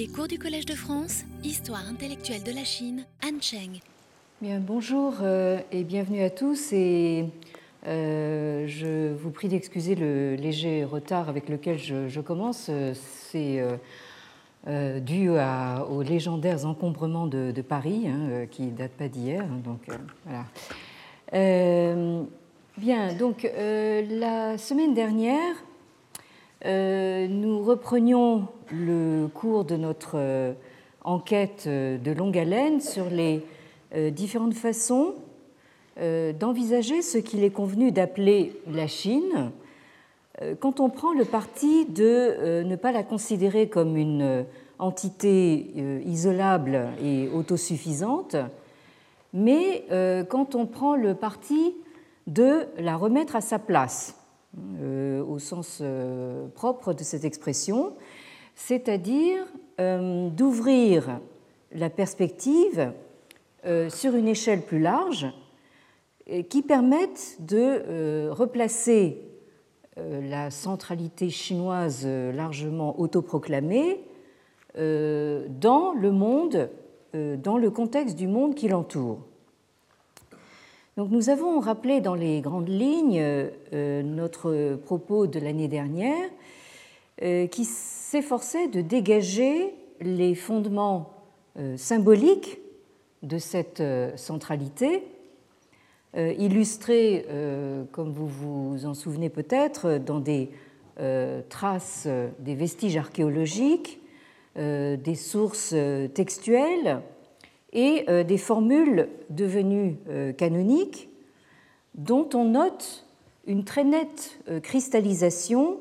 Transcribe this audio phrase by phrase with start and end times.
[0.00, 3.80] Les cours du Collège de France, Histoire intellectuelle de la Chine, Han Cheng.
[4.40, 6.72] Bien, bonjour euh, et bienvenue à tous.
[6.72, 7.26] Et
[7.86, 12.70] euh, je vous prie d'excuser le léger retard avec lequel je, commence.
[12.94, 13.62] C'est
[14.66, 19.42] euh, dû aux légendaires encombrements de, Paris, hein, qui ne datent pas d'hier.
[19.42, 19.86] Hein, donc
[21.30, 22.18] voilà.
[22.78, 25.56] bien, donc la semaine dernière,
[26.64, 30.52] nous reprenions le cours de notre euh,
[31.04, 33.42] enquête euh, de longue haleine sur les
[34.12, 35.14] différentes façons
[36.38, 39.50] d'envisager ce qu'il est convenu d'appeler la Chine
[40.60, 44.46] quand on prend le parti de ne pas la considérer comme une
[44.78, 45.74] entité
[46.06, 48.36] isolable et autosuffisante,
[49.32, 49.84] mais
[50.28, 51.74] quand on prend le parti
[52.28, 54.19] de la remettre à sa place.
[54.19, 54.19] euh,
[54.56, 57.94] au sens euh, propre de cette expression,
[58.54, 59.46] c'est-à-dire
[59.80, 61.20] euh, d'ouvrir
[61.72, 62.92] la perspective
[63.90, 65.26] sur une échelle plus large
[66.48, 69.20] qui permette de replacer
[69.98, 74.00] la centralité chinoise largement autoproclamée
[74.74, 76.70] dans le monde,
[77.12, 79.29] dans le contexte du monde qui l'entoure
[80.96, 86.28] nous avons rappelé dans les grandes lignes euh, notre propos de l'année dernière
[87.22, 91.12] euh, qui s'efforçait de dégager les fondements
[91.58, 92.58] euh, symboliques
[93.22, 93.82] de cette
[94.16, 95.02] centralité,
[96.16, 97.26] illustrés,
[97.92, 100.48] comme vous vous en souvenez peut-être, dans des
[101.50, 104.00] traces, des vestiges archéologiques,
[104.56, 105.74] des sources
[106.14, 107.02] textuelles,
[107.72, 111.08] et euh, des formules devenues euh, canoniques
[111.94, 113.06] dont on note
[113.46, 115.78] une très nette euh, cristallisation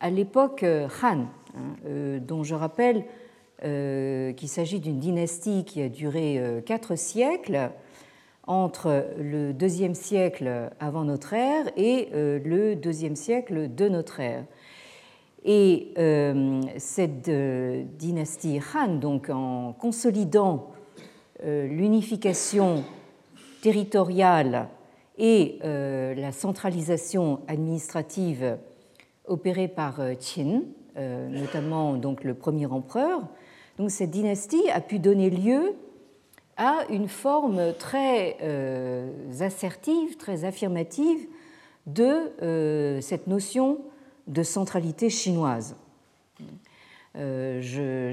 [0.00, 0.64] à l'époque
[1.02, 3.04] Han, hein, dont je rappelle
[3.62, 7.70] qu'il s'agit d'une dynastie qui a duré quatre siècles,
[8.46, 14.46] entre le deuxième siècle avant notre ère et le deuxième siècle de notre ère.
[15.44, 15.92] Et
[16.78, 17.28] cette
[17.98, 20.70] dynastie Han, donc en consolidant
[21.44, 22.84] l'unification
[23.62, 24.68] territoriale
[25.18, 28.58] et euh, la centralisation administrative
[29.26, 30.62] opérée par euh, Qin,
[31.30, 33.22] notamment donc le premier empereur.
[33.78, 35.74] Donc cette dynastie a pu donner lieu
[36.58, 38.36] à une forme très
[39.40, 41.26] assertive, très affirmative
[41.86, 43.78] de cette notion
[44.26, 45.74] de centralité chinoise.
[47.16, 47.60] Euh,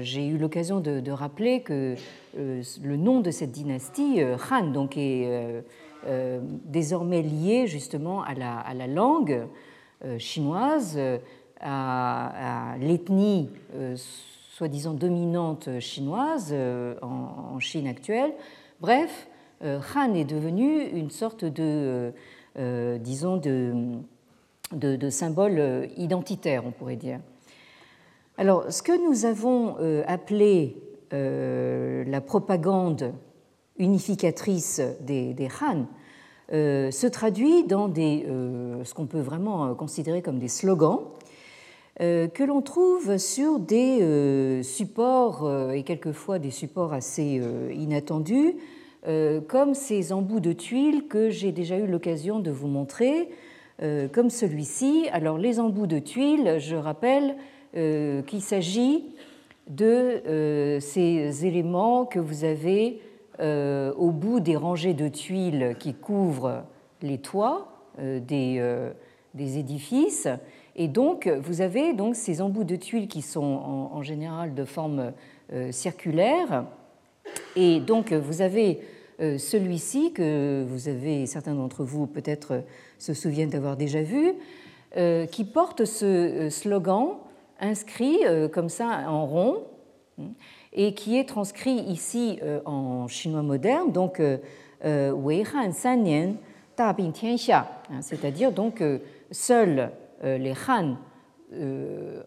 [0.02, 1.94] j'ai eu l'occasion de, rappeler que
[2.36, 5.64] euh, le nom de cette dynastie, euh, Han, donc, est
[6.64, 9.46] désormais lié justement à la, langue
[10.18, 10.98] chinoise,
[11.60, 13.50] à, l'ethnie
[13.96, 16.54] soi-disant dominante chinoise
[17.02, 18.32] en, Chine actuelle.
[18.80, 19.28] Bref,
[19.62, 22.12] Han est devenu une sorte de,
[23.00, 27.18] disons, de symbole identitaire, on pourrait dire.
[28.40, 30.76] Alors, ce que nous avons euh, appelé
[31.12, 33.12] euh, la propagande
[33.78, 35.86] unificatrice des, Han
[36.52, 38.24] euh, se traduit dans des,
[38.84, 41.00] ce qu'on peut vraiment considérer comme des slogans
[41.98, 48.54] que l'on trouve sur des supports et quelquefois des supports assez inattendus,
[49.48, 53.30] comme ces embouts de tuiles que j'ai déjà eu l'occasion de vous montrer,
[54.12, 55.08] comme celui-ci.
[55.10, 57.34] Alors les embouts de tuiles, je rappelle,
[57.74, 59.04] qu'il s'agit
[59.68, 63.00] de euh, ces éléments que vous avez
[63.40, 66.64] euh, au bout des rangées de tuiles qui couvrent
[67.02, 67.68] les toits
[67.98, 68.62] des,
[69.34, 70.28] des, édifices.
[70.76, 73.42] Et donc, vous avez donc ces embouts de tuiles qui sont
[73.92, 75.12] en, général de forme
[75.72, 76.64] circulaire.
[77.56, 78.78] Et donc, vous avez
[79.18, 82.62] celui-ci que vous avez, certains d'entre vous peut-être
[82.98, 84.34] se souviennent d'avoir déjà vu,
[85.32, 87.16] qui porte ce slogan
[87.60, 89.64] inscrit euh, comme ça en rond
[90.72, 96.34] et qui est transcrit ici euh, en chinois moderne, donc euh, Wei Han San Nian
[96.76, 98.82] Da Bing Tianxia, hein, c'est-à-dire donc
[99.30, 99.90] seuls
[100.22, 100.96] les Han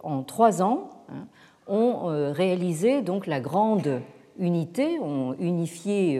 [0.03, 1.27] en trois ans hein,
[1.67, 4.01] ont réalisé donc la grande
[4.37, 6.19] unité, ont unifié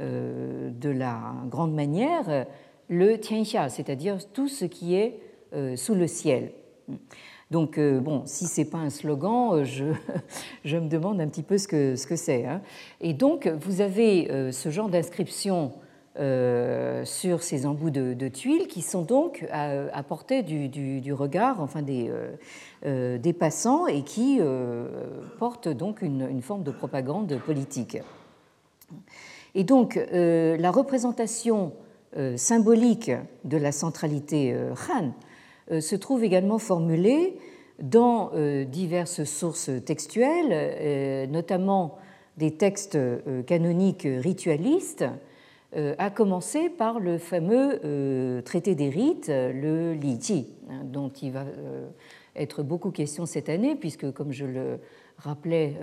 [0.00, 2.46] de la grande manière
[2.88, 5.20] le Tianxia, c'est-à-dire tout ce qui est
[5.76, 6.50] sous le ciel.
[7.54, 9.64] Donc, euh, bon, si ce n'est pas un slogan, euh,
[10.64, 12.46] je, me demande un petit peu ce que c'est.
[12.46, 12.60] Hein.
[13.00, 15.70] Et donc, vous avez euh, ce genre d'inscription
[16.16, 22.08] sur ces embouts de, tuiles qui sont donc à, portée du, regard enfin des,
[22.84, 24.38] des, passants et qui
[25.40, 27.98] portent donc une, forme de propagande politique.
[29.56, 31.72] Et donc la représentation
[32.36, 33.10] symbolique
[33.42, 34.56] de la centralité
[34.88, 35.10] Han
[35.70, 37.36] se trouve également formulée
[37.80, 38.32] dans
[38.66, 41.98] diverses sources textuelles, notamment
[42.36, 45.04] des textes euh, canoniques ritualistes,
[45.76, 51.08] euh, à commencer par le fameux euh, traité des rites, le Li Ji, hein, dont
[51.08, 51.44] il va
[52.36, 54.80] être beaucoup question cette année, puisque, comme je le
[55.18, 55.76] rappelais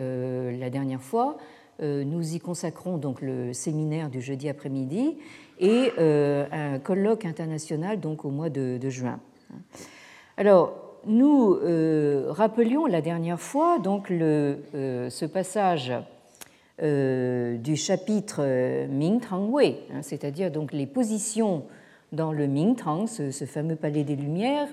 [0.59, 1.37] la dernière fois,
[1.79, 5.17] nous y consacrons donc le séminaire du jeudi après-midi
[5.59, 9.21] et un colloque international donc au mois de, juin.
[10.37, 10.73] Alors,
[11.05, 11.57] nous
[12.29, 14.59] rappelions la dernière fois donc le,
[15.09, 15.93] ce passage
[16.83, 21.65] euh, du chapitre euh, Mingtang Wei, hein, c'est-à-dire donc les positions
[22.11, 24.67] dans le Mingtang, ce, ce fameux palais des Lumières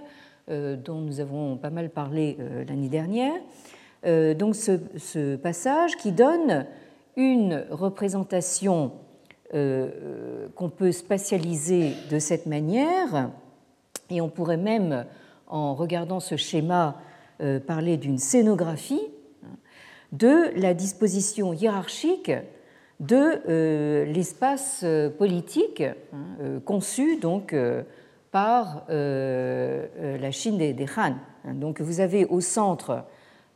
[0.48, 3.34] euh, dont nous avons pas mal parlé l'année dernière.
[4.36, 6.64] donc ce, passage qui donne
[7.16, 8.92] une représentation
[9.52, 13.30] qu'on peut spatialiser de cette manière,
[14.10, 15.04] et on pourrait même,
[15.46, 16.96] en regardant ce schéma,
[17.66, 19.00] parler d'une scénographie
[20.12, 22.32] de la disposition hiérarchique
[23.00, 25.96] de euh, l'espace euh, politique hein,
[26.40, 27.54] euh, conçu donc
[28.30, 31.14] par la Chine des, Han.
[31.54, 33.04] Donc vous avez au centre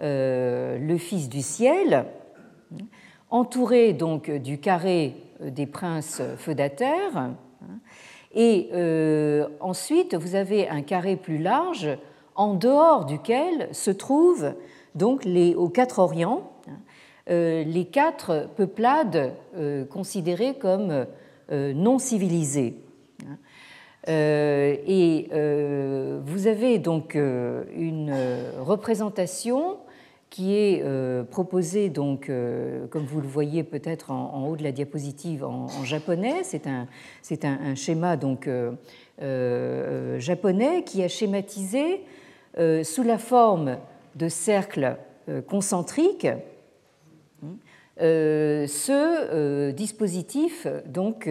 [0.00, 2.06] le Fils du ciel,
[3.28, 7.32] entouré donc du carré des princes feudataires,
[8.34, 8.70] et
[9.60, 11.88] ensuite vous avez un carré plus large
[12.34, 14.54] en dehors duquel se trouvent
[14.94, 16.52] donc les, aux quatre Orients,
[17.30, 21.06] euh, les quatre peuplades euh, considérées comme
[21.50, 22.76] euh, non civilisées.
[24.08, 25.28] et
[26.24, 28.12] vous avez donc une
[28.58, 29.76] représentation
[30.32, 30.82] qui est
[31.30, 32.30] proposée donc,
[32.90, 36.42] comme vous le voyez peut-être en, haut de la diapositive en, japonais.
[36.42, 36.88] C'est un,
[37.44, 38.48] un, schéma donc
[39.20, 42.00] japonais qui a schématisé
[42.56, 43.76] sous la forme
[44.16, 44.96] de cercles
[45.28, 46.26] euh, concentriques
[48.00, 51.28] euh, ce euh, dispositif donc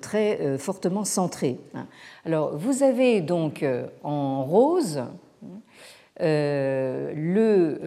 [0.00, 1.58] très fortement centré.
[2.24, 3.64] Alors vous avez donc
[4.04, 5.02] en rose
[6.22, 7.78] le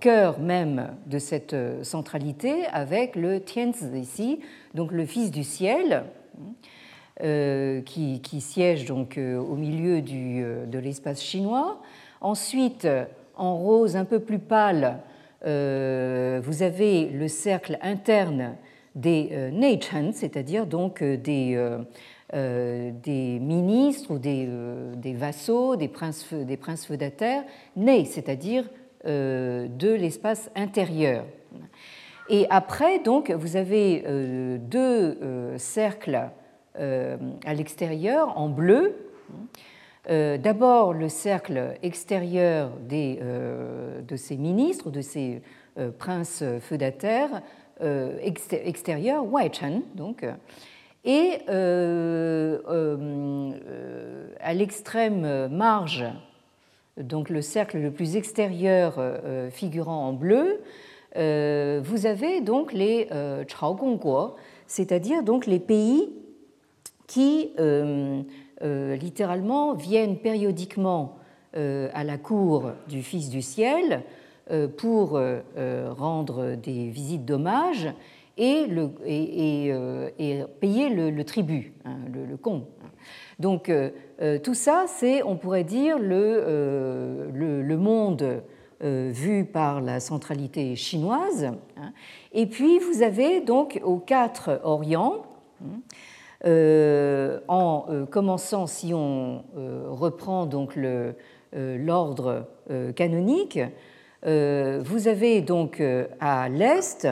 [0.00, 4.40] cœur même de cette centralité avec le Tianzi ici,
[4.74, 6.04] donc le Fils du ciel,
[7.20, 11.80] qui, qui, siège donc au milieu de l'espace chinois.
[12.20, 12.88] Ensuite,
[13.36, 14.98] en rose un peu plus pâle,
[15.46, 18.56] euh, vous avez le cercle interne
[18.94, 21.56] des euh, Neichen, c'est-à-dire donc euh, des,
[22.32, 24.48] des, ministres ou des,
[24.96, 27.44] des, vassaux, des princes, des princes feudataires,
[27.76, 28.68] nés, c'est-à-dire
[29.04, 31.24] de l'espace intérieur.
[32.28, 34.04] Et après, donc, vous avez
[34.58, 35.18] deux
[35.56, 36.30] cercles
[36.74, 38.96] à l'extérieur en bleu
[40.08, 45.42] euh, d'abord le cercle extérieur des, euh, de ces ministres, de ces
[45.78, 47.42] euh, princes feudataires,
[48.22, 49.26] extérieur,
[49.94, 50.24] donc,
[51.06, 51.38] et
[54.40, 56.04] à l'extrême marge,
[56.98, 59.00] donc le cercle le plus extérieur
[59.50, 60.60] figurant en bleu,
[61.14, 63.08] vous avez donc les
[63.60, 64.34] Gongguo,
[64.66, 66.12] c'est-à-dire donc les pays
[67.06, 67.52] qui
[68.62, 71.18] euh, littéralement viennent périodiquement
[71.56, 74.02] euh, à la cour du Fils du ciel
[74.50, 75.20] euh, pour
[75.98, 77.88] rendre des visites d'hommage
[78.36, 82.68] et, le, et, payer le, tribut, hein, le, le, con.
[83.38, 83.70] Donc
[84.42, 88.42] tout ça, c'est, on pourrait dire, le, le monde
[88.80, 91.44] vu par la centralité chinoise.
[91.76, 91.92] Hein.
[92.32, 95.22] Et puis vous avez donc aux quatre Orients,
[95.62, 95.80] hein,
[96.44, 100.78] euh, en euh, commençant, si on euh, reprend donc
[101.52, 102.48] l'ordre
[102.96, 103.58] canonique,
[104.22, 105.82] vous avez donc
[106.20, 107.08] à l'est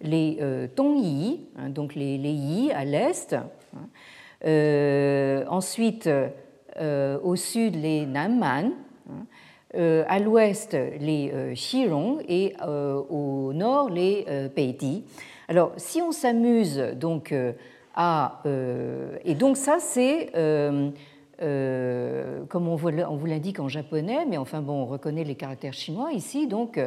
[0.00, 0.38] les
[0.74, 3.48] Tongyi, hein, donc les, les Yi à l'est, hein.
[5.48, 6.10] ensuite
[7.22, 8.72] au sud les Nanman,
[9.08, 9.26] hein.
[10.08, 15.04] à l'ouest les Xirong et au nord les Peiti.
[15.48, 17.34] Alors, si on s'amuse donc
[18.46, 20.90] euh, et donc ça, c'est, euh,
[21.42, 26.12] euh, comme on vous, l'indique en japonais, mais enfin bon, on reconnaît les caractères chinois
[26.12, 26.80] ici, donc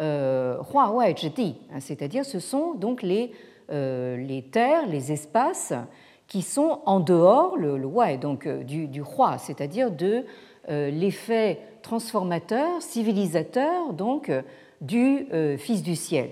[0.00, 3.32] Hua hein, c'est-à-dire ce sont donc les,
[3.70, 5.74] les terres, les espaces
[6.26, 10.24] qui sont en dehors, le, le donc du, du roi, c'est-à-dire de
[10.68, 14.32] l'effet transformateur, civilisateur donc
[14.80, 15.26] du
[15.58, 16.30] Fils du ciel.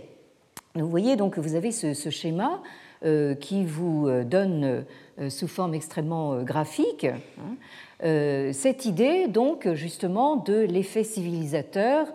[0.75, 2.63] Vous voyez donc que vous avez ce, schéma
[3.05, 4.85] euh, qui vous euh, donne
[5.19, 12.07] euh, sous forme extrêmement graphique hein, cette idée donc justement de l'effet civilisateur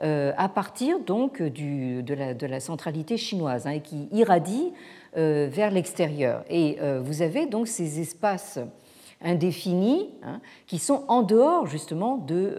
[0.00, 4.72] à partir donc de, la, centralité chinoise hein, et qui irradie
[5.14, 6.44] vers l'extérieur.
[6.48, 8.58] Et vous avez donc ces espaces
[9.22, 12.54] indéfinis hein, qui sont en dehors justement de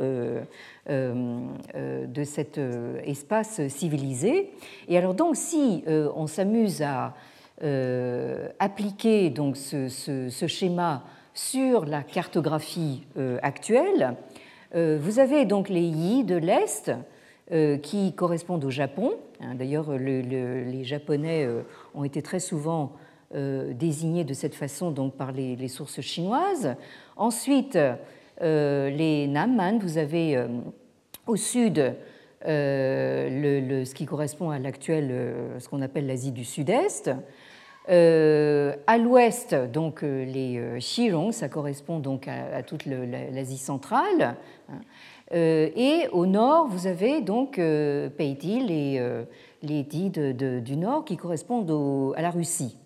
[0.89, 1.41] euh,
[1.75, 4.51] euh, de cet euh, espace civilisé.
[4.87, 7.13] Et alors donc si on s'amuse à
[8.59, 13.03] appliquer donc ce, schéma sur la cartographie
[13.43, 14.15] actuelle,
[14.73, 16.91] vous avez donc les Yi de l'Est
[17.81, 19.11] qui correspondent au Japon.
[19.41, 21.47] Hein, d'ailleurs, les Japonais
[21.93, 22.93] ont été très souvent
[23.33, 26.75] désignés de cette façon donc, par les, sources chinoises.
[27.17, 27.77] Ensuite,
[28.41, 30.47] euh, les Namman, vous avez euh,
[31.27, 31.93] au sud
[32.47, 35.13] euh, ce qui correspond à l'actuel,
[35.59, 37.11] ce qu'on appelle l'Asie du Sud-Est.
[37.87, 44.35] à l'ouest, donc les Xirong, ça correspond donc à, toute l'Asie centrale.
[45.31, 45.37] Hein.
[45.37, 49.23] et au nord, vous avez donc Peiti, les,
[49.61, 52.77] les dits du nord qui correspondent à la Russie.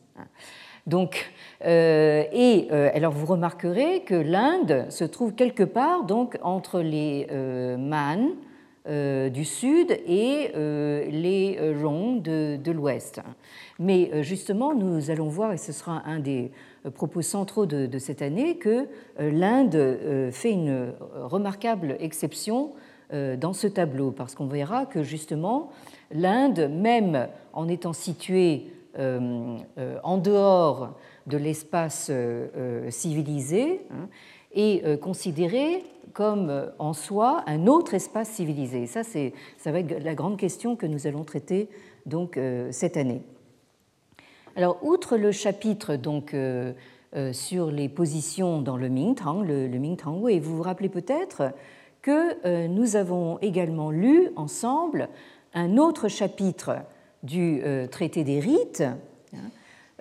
[0.87, 1.31] Donc,
[1.65, 7.27] euh, et euh, alors vous remarquerez que l'Inde se trouve quelque part donc entre les
[7.31, 8.29] euh, Man
[9.31, 13.19] du sud et les Rong de, l'ouest.
[13.79, 16.51] Mais justement, nous allons voir, et ce sera un des
[16.93, 18.87] propos centraux de, cette année, que
[19.19, 22.73] l'Inde fait une remarquable exception
[23.11, 25.69] dans ce tableau, parce qu'on verra que justement,
[26.11, 34.07] l'Inde, même en étant située euh, euh, en dehors de l'espace euh, civilisé hein,
[34.53, 38.87] est considéré comme en soi un autre espace civilisé.
[38.87, 41.67] Ça, ça va être la grande question que nous allons traiter
[42.71, 43.21] cette année.
[44.55, 46.35] Alors, outre le chapitre donc
[47.31, 51.51] sur les positions dans le Mingtang, le, le Mingtang et vous vous rappelez peut-être
[52.01, 55.09] que nous avons également lu ensemble
[55.55, 56.81] un autre chapitre
[57.25, 58.83] du euh, traité des rites,
[59.33, 59.37] hein,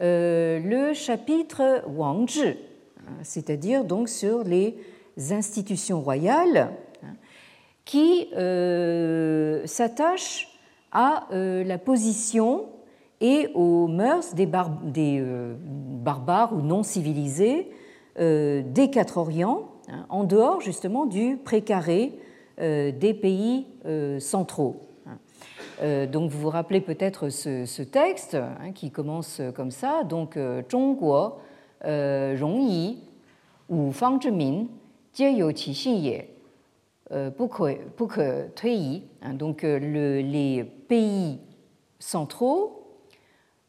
[0.03, 4.77] euh, le chapitre Wangzhi, hein, c'est-à-dire donc sur les
[5.31, 6.71] institutions royales,
[7.03, 7.15] hein,
[7.85, 10.51] qui euh, s'attachent
[10.93, 12.67] à la position
[13.21, 17.71] et aux mœurs des, barbares ou non civilisés
[18.19, 19.69] des quatre Orients,
[20.09, 22.19] en dehors justement du précaré
[22.59, 23.67] des pays
[24.19, 24.85] centraux.
[25.83, 30.63] Euh, donc vous vous rappelez peut-être ce, texte hein, qui commence comme ça, donc euh,
[30.71, 31.35] Zhongguo
[31.85, 33.03] euh, Rongyi
[33.69, 33.91] ou
[39.23, 41.39] hein, donc les pays
[41.99, 42.84] centraux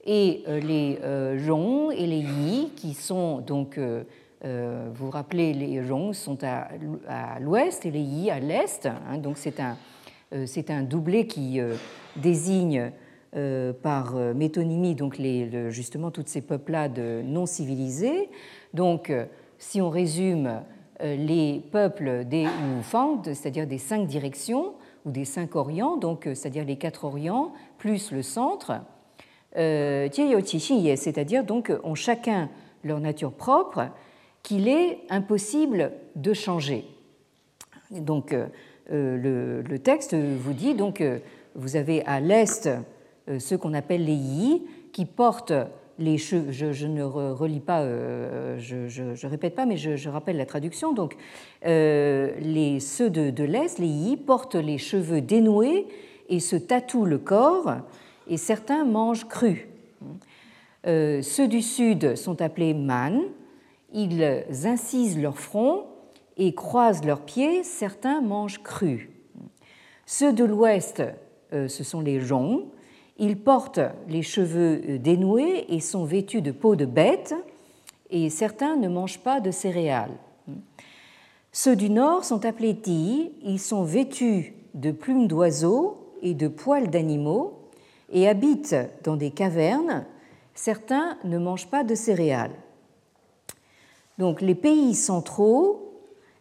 [0.05, 1.00] et les
[1.47, 7.85] Rong et les Yi qui sont donc vous vous rappelez, les Rong sont à, l'ouest
[7.85, 9.75] et les Yi à l'est, hein, donc c'est un,
[10.33, 11.75] euh, c'est un doublé qui euh,
[12.15, 12.91] désigne
[13.35, 18.29] euh, par métonymie donc les, justement toutes ces peuplades non civilisés.
[18.74, 19.12] Donc,
[19.57, 20.62] si on résume
[21.01, 22.47] les peuples des
[22.81, 24.74] Fang, c'est-à-dire des cinq directions
[25.05, 28.74] ou des cinq orients, donc c'est-à-dire les quatre orients plus le centre,
[29.55, 32.50] c'est-à-dire donc ont chacun
[32.83, 33.88] leur nature propre
[34.43, 36.85] qu'il est impossible de changer.
[37.91, 38.35] Donc
[38.91, 41.03] euh, le, texte vous dit donc
[41.55, 42.69] vous avez à l'est
[43.29, 45.53] euh, ce qu'on appelle les yi qui portent
[45.97, 50.45] les cheveux, je, ne relis pas, euh, je, ne répète pas, mais je, rappelle la
[50.45, 50.91] traduction.
[50.91, 51.15] Donc,
[51.63, 55.88] les, ceux de, l'Est, les yi, portent les cheveux dénoués
[56.27, 57.75] et se tatouent le corps,
[58.27, 59.67] et certains mangent cru.
[60.86, 63.22] ceux du Sud sont appelés man,
[63.94, 65.86] ils incisent leur front
[66.38, 69.10] et croisent leurs pieds, certains mangent cru.
[70.05, 71.01] Ceux de l'ouest,
[71.53, 72.65] euh, ce sont les joncs.
[73.17, 77.34] Ils portent les cheveux euh, dénoués et sont vêtus de peau de bête,
[78.10, 80.15] et certains ne mangent pas de céréales.
[81.51, 86.89] Ceux du nord sont appelés ti, ils sont vêtus de plumes d'oiseaux et de poils
[86.89, 87.64] d'animaux
[88.12, 90.05] et habitent dans des cavernes.
[90.53, 92.55] Certains ne mangent pas de céréales.
[94.17, 95.85] Donc les pays centraux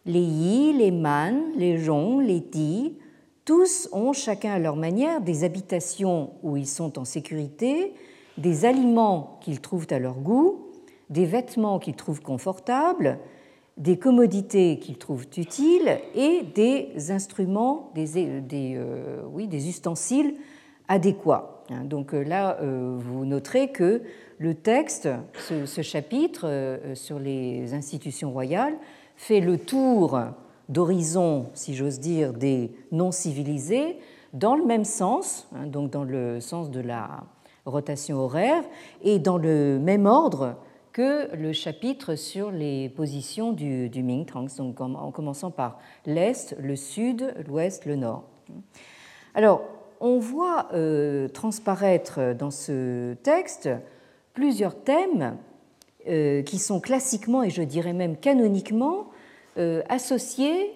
[0.06, 2.98] les Yi, les Man, les Zhong, les Ti,
[3.44, 7.94] tous ont chacun à leur manière des habitations où ils sont en sécurité,
[8.38, 10.66] des aliments qu'ils trouvent à leur goût,
[11.10, 13.18] des vêtements qu'ils trouvent confortables,
[13.76, 20.34] des commodités qu'ils trouvent utiles et des instruments, des, des ustensiles
[20.88, 21.53] adéquats.
[21.74, 24.02] Hein, donc là, vous noterez que
[24.38, 28.74] le texte, ce, chapitre sur les institutions royales,
[29.16, 30.18] fait le tour
[30.68, 33.98] d'horizon, si j'ose dire, des non civilisés,
[34.32, 37.24] dans le même sens, hein, donc dans le sens de la
[37.66, 38.64] rotation horaire,
[39.02, 40.56] et dans le même ordre
[40.92, 46.76] que le chapitre sur les positions du, du Ming-Trans, donc en, commençant par l'Est, le
[46.76, 48.24] Sud, l'Ouest, le Nord.
[49.34, 49.62] Alors,
[50.00, 53.68] on voit euh, transparaître dans ce texte
[54.32, 55.36] plusieurs thèmes
[56.08, 59.08] euh, qui sont classiquement et je dirais même canoniquement
[59.56, 60.72] euh, associés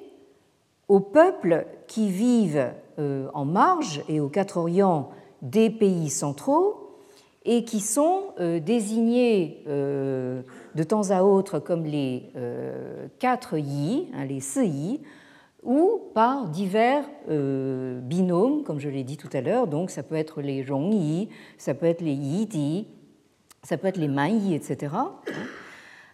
[0.86, 2.70] aux peuples qui vivent
[3.00, 5.10] euh, en marge et aux quatre orients
[5.42, 6.96] des pays centraux
[7.44, 12.30] et qui sont euh, désignés de temps à autre comme les
[13.18, 15.00] quatre yi, hein, les yi,
[15.62, 19.66] ou par divers binômes, comme je l'ai dit tout à l'heure.
[19.66, 22.86] Donc ça peut être les yi, ça peut être les yi
[23.64, 24.94] ça peut être les yi, etc.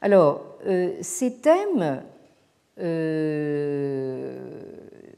[0.01, 0.43] Alors,
[1.03, 2.03] ces thèmes
[2.81, 4.61] euh,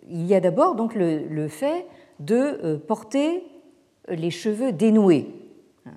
[0.08, 1.86] il y a d'abord donc le, fait
[2.20, 3.42] de euh, porter
[4.08, 5.26] les cheveux dénoués,
[5.86, 5.90] hein,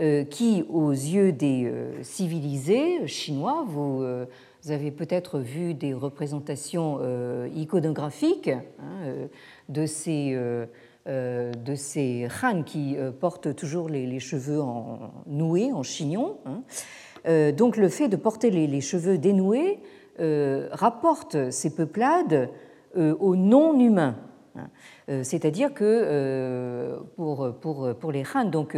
[0.00, 1.70] euh, qui, aux yeux des
[2.02, 4.04] civilisés chinois, vous,
[4.70, 7.00] avez peut-être vu des représentations
[7.54, 9.28] iconographiques hein,
[9.68, 10.38] de ces
[11.06, 12.28] de ces
[12.64, 16.38] qui portent toujours les, cheveux en noués, en chignon.
[16.46, 17.52] Hein.
[17.52, 19.80] Donc le fait de porter les cheveux dénoués
[20.20, 22.48] euh, rapporte ces peuplades
[22.96, 24.14] euh, aux non-humains.
[24.54, 24.68] Hein.
[25.08, 28.76] Euh, c'est-à-dire que pour, pour, pour, les Han, donc,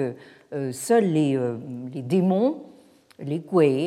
[0.73, 1.39] seuls les,
[1.93, 2.63] les, démons,
[3.19, 3.43] les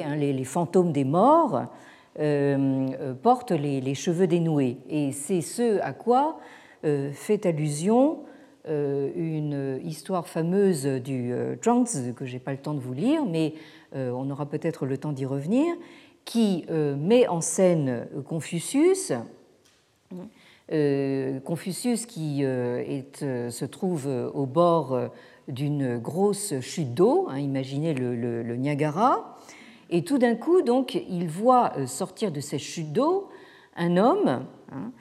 [0.06, 1.64] hein, les, fantômes des morts,
[3.22, 4.78] portent les, les, cheveux dénoués.
[4.90, 6.40] Et c'est ce à quoi
[6.84, 8.20] fait allusion
[8.68, 11.34] une histoire fameuse du
[11.64, 13.54] Zhuangzi, que je n'ai pas le temps de vous lire, mais
[13.94, 15.76] on aura peut-être le temps d'y revenir,
[16.30, 19.14] qui euh, met en scène Confucius.
[20.72, 23.10] Euh, Confucius qui euh,
[23.50, 25.10] se trouve au bord
[25.48, 29.39] d'une grosse chute d'eau, hein, imaginez le, Niagara,
[29.90, 33.30] et tout d'un coup, donc, il voit sortir de cette chute d'eau
[33.76, 34.92] un homme hein,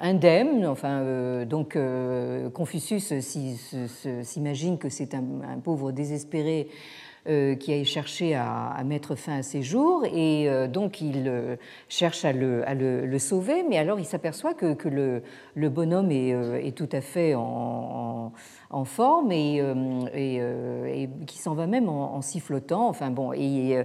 [0.00, 0.66] indemne.
[0.66, 1.76] Enfin, donc,
[2.54, 3.12] Confucius
[4.22, 6.74] s'imagine que c'est un, pauvre désespéré euh,
[7.26, 11.56] qui a cherché à, mettre fin à ses jours et euh, donc il euh,
[11.88, 17.34] cherche à le, sauver, mais alors il s'aperçoit que, le, bonhomme est, tout à fait
[17.34, 18.32] en,
[18.84, 19.62] forme et,
[21.26, 22.88] qui s'en va même en, sifflotant.
[22.88, 23.84] Enfin bon, et,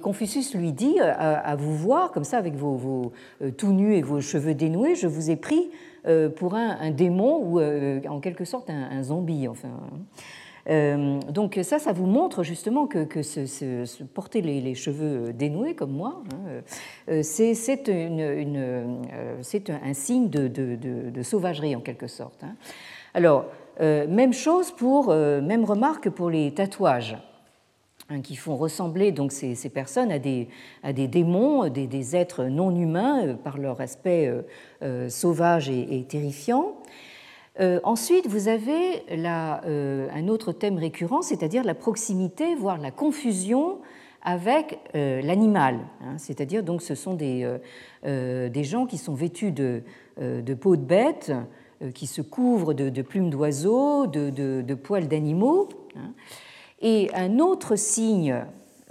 [0.00, 3.12] Confucius lui dit à, vous voir comme ça avec vos,
[3.56, 5.70] tout nus et vos cheveux dénoués, je vous ai pris
[6.36, 7.60] pour un, démon ou
[8.08, 9.46] en quelque sorte un, un zombie.
[9.46, 9.68] Enfin.
[10.70, 13.06] Euh, donc ça, ça vous montre justement que,
[14.04, 16.62] porter les, cheveux dénoués comme moi, hein,
[17.08, 17.50] euh, c'est
[19.70, 22.44] un signe de, sauvagerie en quelque sorte.
[22.44, 22.54] Hein.
[23.14, 23.46] Alors,
[23.80, 27.16] euh, même chose pour, même remarque pour les tatouages.
[28.12, 30.48] Hein, qui font ressembler donc ces, personnes à des,
[30.92, 34.28] démons, des, êtres non humains par leur aspect
[35.08, 36.74] sauvage et terrifiant.
[37.60, 43.78] Euh, ensuite, vous avez euh, un autre thème récurrent, c'est-à-dire la proximité, voire la confusion
[44.22, 45.78] avec euh, l'animal.
[46.02, 46.16] Hein.
[46.16, 47.44] c'est-à-dire, donc, ce sont des,
[48.64, 49.82] gens qui sont vêtus de,
[50.54, 51.32] peau de bête,
[51.94, 55.68] qui se couvrent de, plumes d'oiseaux, de, poils d'animaux.
[55.96, 56.12] Hein.
[56.80, 58.42] Et un autre signe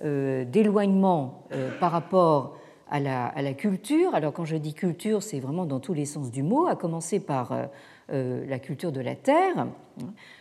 [0.03, 1.43] d'éloignement
[1.79, 2.55] par rapport
[2.89, 6.43] à la, culture, alors quand je dis culture, c'est vraiment dans tous les sens du
[6.43, 7.51] mot, à commencer par
[8.11, 9.67] la culture de la terre.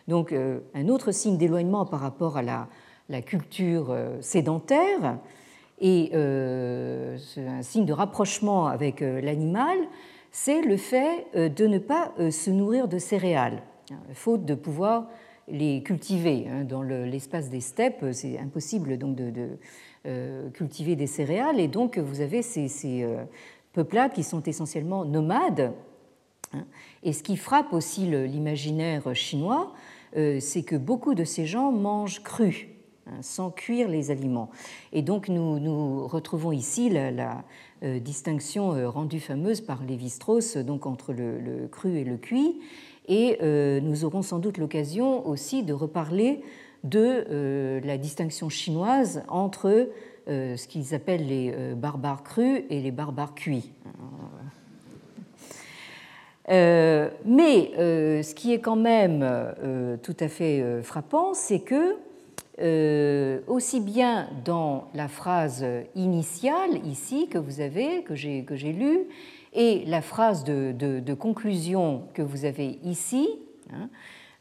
[0.07, 2.68] Donc euh, un autre signe d'éloignement par rapport à la,
[3.22, 5.18] culture euh, sédentaire
[5.81, 9.78] et un signe de rapprochement avec l'animal,
[10.33, 13.62] c'est le fait de ne pas se nourrir de céréales,
[14.12, 15.07] faute de pouvoir
[15.46, 16.48] les cultiver.
[16.50, 16.64] Hein.
[16.64, 19.50] Dans l'espace des steppes, c'est impossible donc de,
[20.52, 23.07] cultiver des céréales et donc vous avez ces, ces
[23.72, 25.72] peuplades qui sont essentiellement nomades
[26.52, 26.64] Hein.
[27.09, 29.73] Et ce qui frappe aussi l'imaginaire chinois,
[30.18, 32.68] euh, c'est que beaucoup de ces gens mangent cru,
[33.07, 34.51] hein, sans cuire les aliments.
[34.92, 37.44] Et donc nous, nous retrouvons ici la,
[37.83, 42.61] euh, distinction euh, rendue fameuse par Lévi-Strauss donc entre le, cru et le cuit.
[43.09, 43.38] Et
[43.81, 46.42] nous aurons sans doute l'occasion aussi de reparler
[46.85, 49.88] de la distinction chinoise entre
[50.27, 53.73] ce qu'ils appellent les barbares crus et les barbares cuits.
[56.48, 57.72] Mais
[58.22, 59.26] ce qui est quand même
[60.02, 61.96] tout à fait frappant, c'est que
[62.61, 69.06] euh, aussi bien dans la phrase initiale ici que vous avez, que j'ai, lue,
[69.52, 73.28] et la phrase de, conclusion que vous avez ici,
[73.72, 73.88] hein,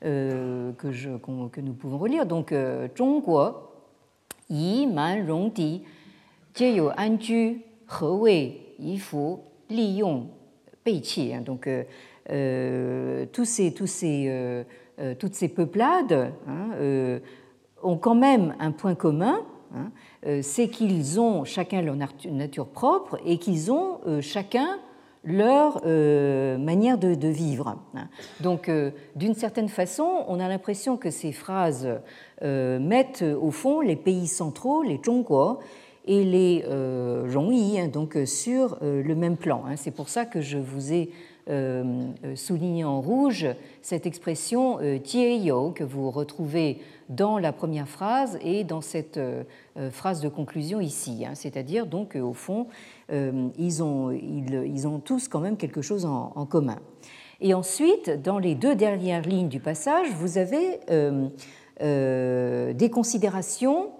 [0.03, 2.25] euh, que, nous pouvons relire.
[2.25, 3.51] Donc, euh, Zhongguo,
[4.49, 5.83] Yi, Man, Rong, Di,
[6.55, 9.37] Jie You, An, Ju, He, Wei, Yi, Fu,
[9.69, 10.25] Li, Yong,
[10.87, 11.41] Hein.
[11.41, 11.69] Donc,
[13.31, 14.65] tous ces, tous ces,
[15.19, 17.19] toutes ces peuplades hein,
[17.83, 19.41] ont quand même un point commun,
[19.75, 19.91] hein,
[20.25, 24.79] euh, c'est qu'ils ont chacun leur nature propre et qu'ils ont euh, chacun
[25.23, 27.77] leur euh, manière de, vivre.
[28.39, 28.71] Donc,
[29.15, 31.89] d'une certaine façon, on a l'impression que ces phrases
[32.41, 35.59] mettent au fond les pays centraux, les Zhongguo,
[36.07, 36.63] et les
[37.33, 39.63] Rongyi, hein, donc sur le même plan.
[39.75, 41.11] C'est pour ça que je vous ai
[42.35, 43.47] souligné en rouge
[43.81, 49.43] cette expression Jieyou que vous retrouvez dans la première phrase et dans cette euh,
[49.77, 51.25] euh, phrase de conclusion ici.
[51.25, 51.35] Hein.
[51.35, 52.67] C'est-à-dire donc au fond,
[53.11, 56.79] euh, ils, ont tous quand même quelque chose en, commun.
[57.39, 60.79] Et ensuite, dans les deux dernières lignes du passage, vous avez
[61.79, 63.91] des considérations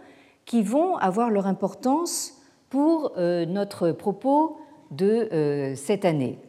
[0.48, 4.58] qui vont avoir leur importance pour euh, notre propos
[4.90, 6.40] de euh, cette année.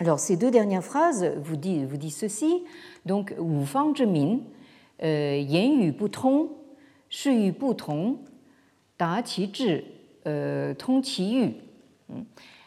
[0.00, 2.64] Alors ces deux dernières phrases vous disent, ceci,
[3.06, 4.40] donc Wu Fang Zhemin,
[5.00, 5.92] Yan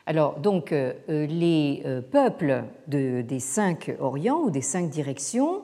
[0.05, 5.63] Alors donc euh, les peuples de, des cinq Orients ou des cinq directions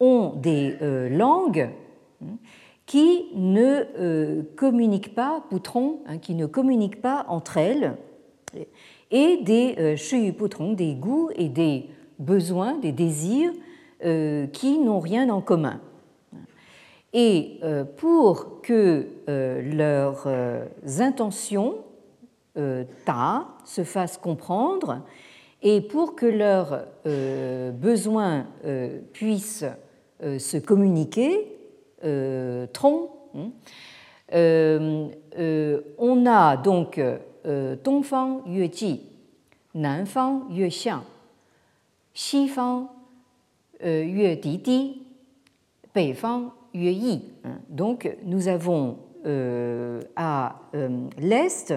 [0.00, 0.76] ont des
[1.10, 1.70] langues
[2.22, 2.36] hein,
[2.88, 7.96] qui ne communiquent pas, poutron, hein, qui ne communiquent pas entre elles,
[9.12, 11.86] et des shui poutron, des goûts et des
[12.18, 13.52] besoins, des désirs
[14.00, 15.80] qui n'ont rien en commun.
[17.12, 20.66] Et euh, pour que euh, leurs euh,
[20.98, 21.76] intentions
[23.04, 25.02] ta se fassent comprendre
[25.62, 28.46] et pour que leurs besoins
[29.12, 29.64] puissent
[30.20, 31.56] se communiquer,
[32.72, 33.50] tron, hein,
[35.98, 37.00] on a donc
[37.84, 39.02] Dongfang Yue Ji,
[39.74, 41.02] Nanfang Yue Xiang,
[42.14, 42.88] Xifang
[43.82, 45.02] Yue Di Di,
[45.94, 47.58] Beifang Hein.
[47.68, 51.74] Donc nous avons euh, à euh, l'est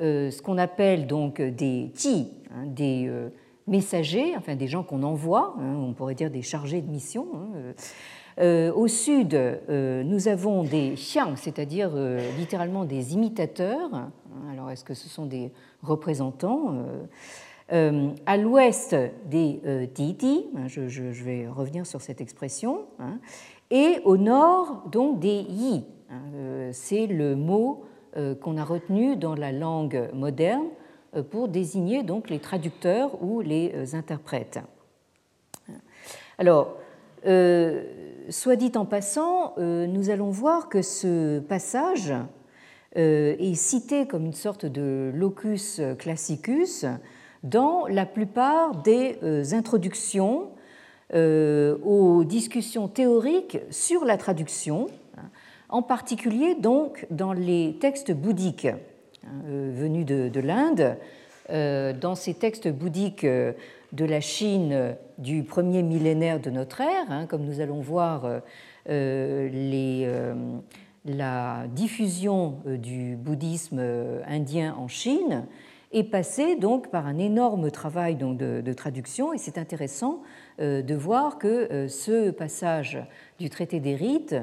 [0.00, 3.10] euh, ce qu'on appelle donc des ti, hein, des
[3.66, 7.26] messagers, enfin des gens qu'on envoie, on pourrait dire des chargés de mission.
[8.40, 11.90] Au sud, nous avons des xiang, c'est-à-dire
[12.38, 13.90] littéralement des imitateurs.
[14.50, 16.74] Alors, est-ce que ce sont des représentants
[17.70, 22.86] À l'ouest, des titi, je, je, vais revenir sur cette expression
[23.72, 25.84] et au nord donc des yi.
[26.10, 27.84] Hein, euh, c'est le mot
[28.16, 30.66] euh, qu'on a retenu dans la langue moderne
[31.16, 34.60] euh, pour désigner donc les traducteurs ou les interprètes.
[36.38, 36.76] Alors,
[38.28, 42.12] soit dit en passant, nous allons voir que ce passage
[42.94, 46.84] est cité comme une sorte de locus classicus
[47.42, 49.18] dans la plupart des
[49.54, 50.50] introductions
[51.14, 54.86] euh, aux discussions théoriques sur la traduction,
[55.18, 55.28] hein,
[55.68, 58.78] en particulier donc dans les textes bouddhiques hein,
[59.46, 60.96] euh, venus de, l'Inde.
[61.50, 63.26] Euh, dans ces textes bouddhiques
[63.92, 68.26] de la Chine du premier millénaire de notre ère, hein, comme nous allons voir
[68.86, 70.08] les,
[71.04, 73.82] la diffusion du bouddhisme
[74.26, 75.46] indien en Chine
[75.92, 79.32] est passée donc par un énorme travail donc, de, traduction.
[79.32, 80.22] Et c'est intéressant
[80.60, 82.98] euh, de voir que euh, ce passage
[83.38, 84.34] du traité des rites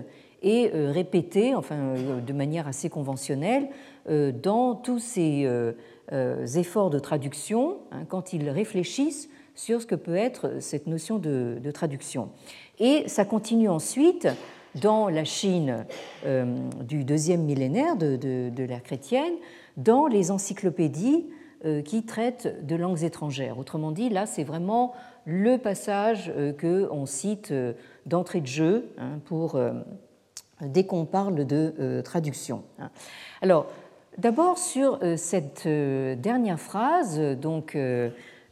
[0.42, 3.70] est euh, répété, enfin de manière assez conventionnelle,
[4.42, 5.48] dans tous ces
[6.56, 11.72] efforts de traduction, hein, quand ils réfléchissent sur ce que peut être cette notion de,
[11.74, 12.30] traduction.
[12.80, 14.28] Et ça continue ensuite
[14.76, 15.86] dans la Chine
[16.82, 19.34] du deuxième millénaire de, l'ère chrétienne,
[19.78, 21.26] dans les encyclopédies
[21.86, 23.58] qui traitent de langues étrangères.
[23.60, 24.94] Autrement dit, là, c'est vraiment
[25.30, 27.74] le passage euh, qu'on cite euh,
[28.06, 29.72] d'entrée de jeu hein, pour, euh,
[30.62, 32.64] dès qu'on parle de traduction.
[32.80, 32.90] Hein.
[33.42, 33.68] Alors,
[34.18, 37.78] d'abord sur cette dernière phrase, donc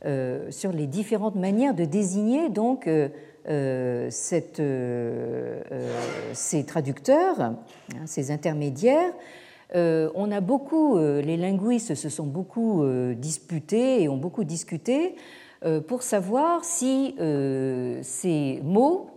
[0.04, 2.90] sur les différentes manières de désigner donc
[4.10, 4.62] cette,
[6.34, 7.54] ces traducteurs,
[8.06, 9.14] ces intermédiaires,
[9.74, 15.16] on a beaucoup, les linguistes se sont beaucoup disputés et ont beaucoup discuté
[15.88, 17.16] pour savoir si
[18.04, 19.10] ces mots,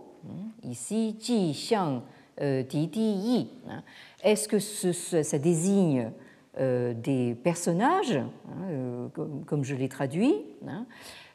[0.63, 2.01] ici, ji, xiang,
[2.41, 3.83] di, di, yi, hein,
[4.23, 6.09] est-ce que ça désigne euh,
[6.57, 8.29] des personnages, hein,
[8.69, 9.07] euh,
[9.45, 10.35] comme, je l'ai traduit,
[10.67, 10.85] hein,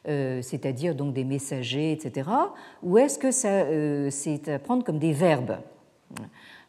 [0.07, 2.29] euh, c'est-à-dire donc des messagers, etc.,
[2.83, 5.57] ou est-ce que c'est à prendre comme des verbes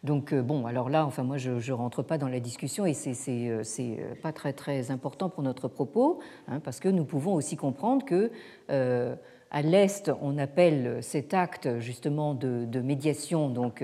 [0.05, 3.99] donc bon, alors là, enfin moi je ne rentre pas dans la discussion et c'est
[4.23, 8.31] pas très très important pour notre propos, hein, parce que nous pouvons aussi comprendre que
[8.69, 13.83] à l'est on appelle cet acte justement de, de médiation donc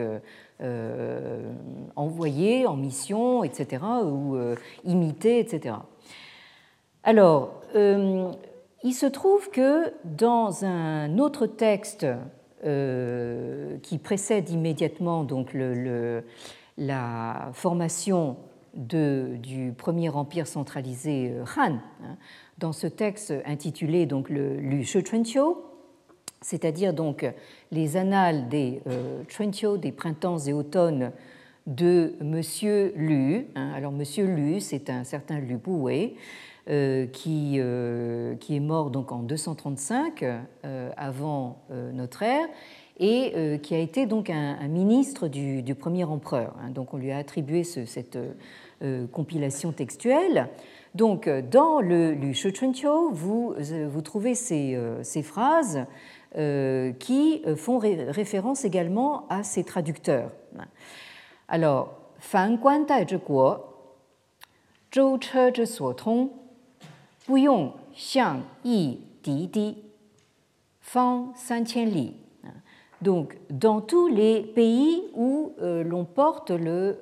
[0.64, 1.53] euh,
[1.94, 5.77] envoyé en mission, etc., ou euh, imité, etc.
[7.03, 8.33] Alors, euh,
[8.83, 12.07] il se trouve que dans un autre texte
[13.83, 15.55] qui précède immédiatement donc
[16.79, 18.38] la formation
[18.72, 22.16] du premier empire centralisé Han, hein,
[22.57, 24.83] dans ce texte intitulé donc le Lu
[26.44, 27.26] c'est-à-dire donc
[27.72, 31.11] les annales des euh, des printemps et automnes
[31.66, 33.46] de Monsieur Lu.
[33.54, 33.72] Hein.
[33.74, 36.16] Alors Monsieur Lu, c'est un certain Lu Boué,
[36.70, 41.59] euh, qui, euh, qui, est mort donc en 235 euh, avant
[41.92, 42.46] notre ère
[42.98, 46.54] et qui a été donc un, ministre du, premier empereur.
[46.62, 46.70] Hein.
[46.70, 48.16] Donc on lui a attribué cette
[49.12, 50.48] compilation textuelle.
[50.94, 52.35] Donc dans le Lu
[53.12, 53.54] vous,
[53.90, 55.85] vous trouvez ces, ces phrases
[56.34, 60.32] qui euh, font référence également à ces traducteurs.
[61.48, 63.54] Alors, Fan Guan Dai Zhe Guo.
[73.02, 76.98] Donc, dans tous les pays où euh, l'on porte le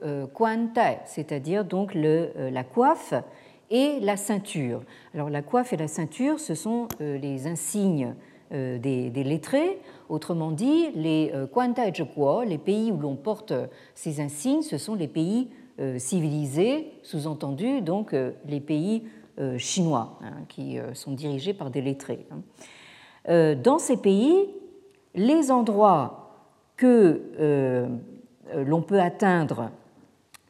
[0.74, 3.14] Dai, c'est-à-dire donc la coiffe
[3.70, 4.82] et la ceinture.
[5.14, 8.14] Alors, la coiffe et la ceinture, ce sont les insignes
[8.52, 9.78] euh, des, lettrés.
[10.10, 11.46] Autrement dit, les euh,
[12.44, 13.54] les pays où l'on porte
[13.94, 15.48] ces insignes, ce sont les pays
[15.80, 18.14] euh, civilisés, sous-entendu donc
[18.46, 19.04] les pays
[19.56, 22.26] chinois, hein, qui sont dirigés par des lettrés.
[22.30, 23.54] Hein.
[23.54, 24.46] Dans ces pays,
[25.14, 26.34] les endroits
[26.76, 27.88] que
[28.54, 29.70] l'on peut atteindre,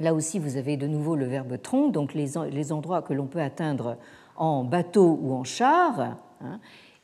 [0.00, 3.40] là aussi vous avez de nouveau le verbe tronc, donc les endroits que l'on peut
[3.40, 3.98] atteindre
[4.36, 6.58] en bateau ou en char, hein,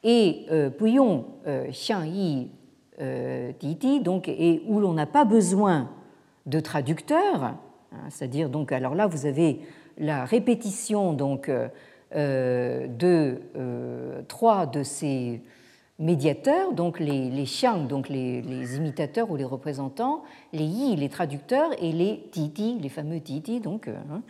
[0.05, 2.51] et euh, Pouillon, euh, Xiang Yi,
[3.01, 5.91] euh, Titi, donc, et où l'on n'a pas besoin
[6.47, 7.59] de traducteur, hein,
[8.11, 9.61] c'est-à-dire donc alors là vous avez
[9.99, 11.51] la répétition donc
[12.15, 13.41] de
[14.29, 15.43] trois de ces
[15.99, 20.23] médiateurs, donc les, les xiang, donc les, imitateurs ou les représentants,
[20.55, 24.23] les yi, les traducteurs, et les titi, les fameux titi, donc hein,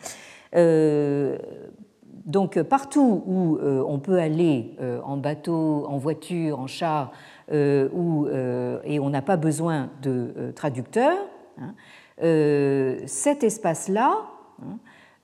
[2.27, 7.13] donc partout où euh, on peut aller euh, en bateau, en voiture, en char,
[7.51, 11.17] euh, et on n'a pas besoin de traducteur,
[11.59, 11.75] hein,
[13.07, 14.19] cet espace-là
[14.63, 14.79] hein,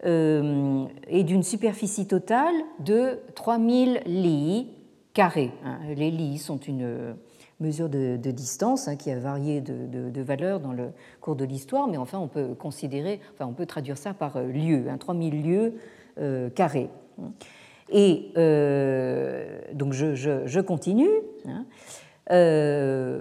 [0.04, 4.68] est d'une superficie totale de 3000 lits
[5.12, 5.52] carrés.
[5.64, 5.78] Hein.
[5.96, 7.14] Les lits sont une
[7.60, 12.18] mesure de, distance qui a varié de, valeur dans le cours de l'histoire, mais enfin
[12.18, 15.78] on peut considérer, enfin on peut traduire ça par lieu, 3000 lieues euh,
[16.54, 16.90] carré.
[17.90, 21.10] Et euh, donc je, je, je continue.
[21.46, 21.66] Hein.
[22.30, 23.20] Euh,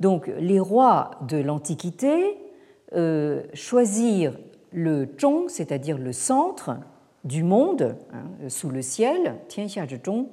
[0.00, 2.38] donc les rois de l'Antiquité
[2.94, 4.38] euh, choisirent
[4.72, 6.76] le zhong, c'est-à-dire le centre
[7.24, 10.26] du monde, hein, sous le ciel, tianxia zhong,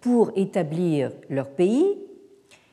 [0.00, 1.98] pour établir leur pays.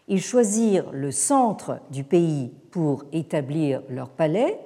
[0.08, 4.60] Ils choisirent le centre du pays pour établir leur palais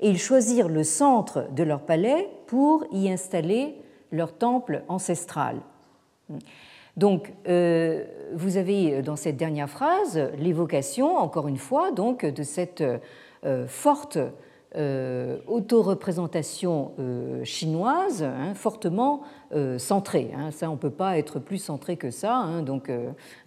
[0.00, 3.76] et ils choisirent le centre de leur palais pour y installer
[4.10, 5.60] leur temple ancestral.
[6.96, 12.82] Donc, euh, vous avez dans cette dernière phrase l'évocation, encore une fois, donc, de cette
[13.44, 14.18] euh, forte
[14.76, 20.30] euh, auto-représentation euh, chinoise hein, fortement euh, centrée.
[20.36, 20.52] Hein.
[20.52, 22.36] Ça, on ne peut pas être plus centré que ça.
[22.36, 22.62] Hein.
[22.62, 22.88] donc,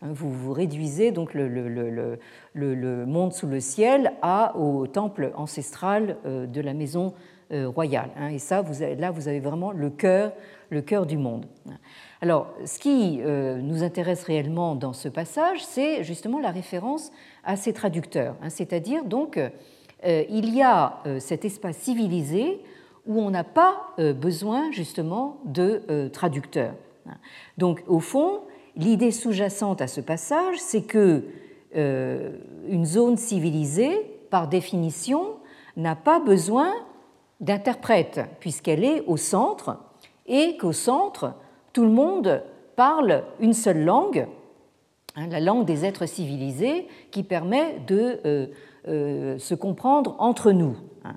[0.01, 6.62] vous, vous réduisez donc le, le, monde sous le ciel à, au temple ancestral de
[6.62, 7.13] la maison
[7.51, 8.09] royale.
[8.31, 10.33] et ça, vous là, vous avez vraiment le cœur,
[10.69, 11.45] le cœur du monde.
[12.21, 17.12] Alors, ce qui nous intéresse réellement dans ce passage, c'est justement la référence
[17.43, 19.39] à ces traducteurs, c'est-à-dire donc
[20.06, 22.60] il y a cet espace civilisé
[23.06, 26.74] où on n'a pas besoin justement de traducteurs.
[27.58, 28.42] Donc au fond,
[28.76, 31.24] l'idée sous-jacente à ce passage, c'est que
[31.76, 33.98] une zone civilisée,
[34.30, 35.38] par définition,
[35.76, 36.74] n'a pas besoin
[37.39, 39.78] d'interprète, puisqu'elle est au centre,
[40.26, 41.34] et qu'au centre,
[41.74, 42.42] tout le monde
[42.76, 44.28] parle une seule langue,
[45.16, 48.48] hein, la langue des êtres civilisés, qui permet de euh, euh,
[48.86, 50.78] se comprendre entre nous.
[51.04, 51.15] Hein.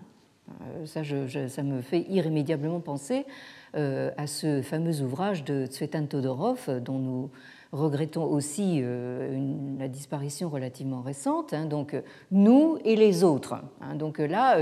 [0.63, 1.03] Euh, ça,
[1.49, 3.27] ça, me fait irrémédiablement penser
[3.75, 7.31] à ce fameux ouvrage de Tsvetan Todorov, dont nous
[7.73, 9.39] regrettons aussi euh,
[9.79, 13.55] la disparition relativement récente, hein, donc euh, nous et les autres.
[13.81, 13.95] Hein.
[13.95, 14.57] donc euh, là,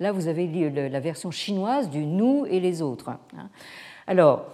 [0.00, 3.10] là, vous avez la version chinoise du nous et les autres.
[4.06, 4.46] Alors,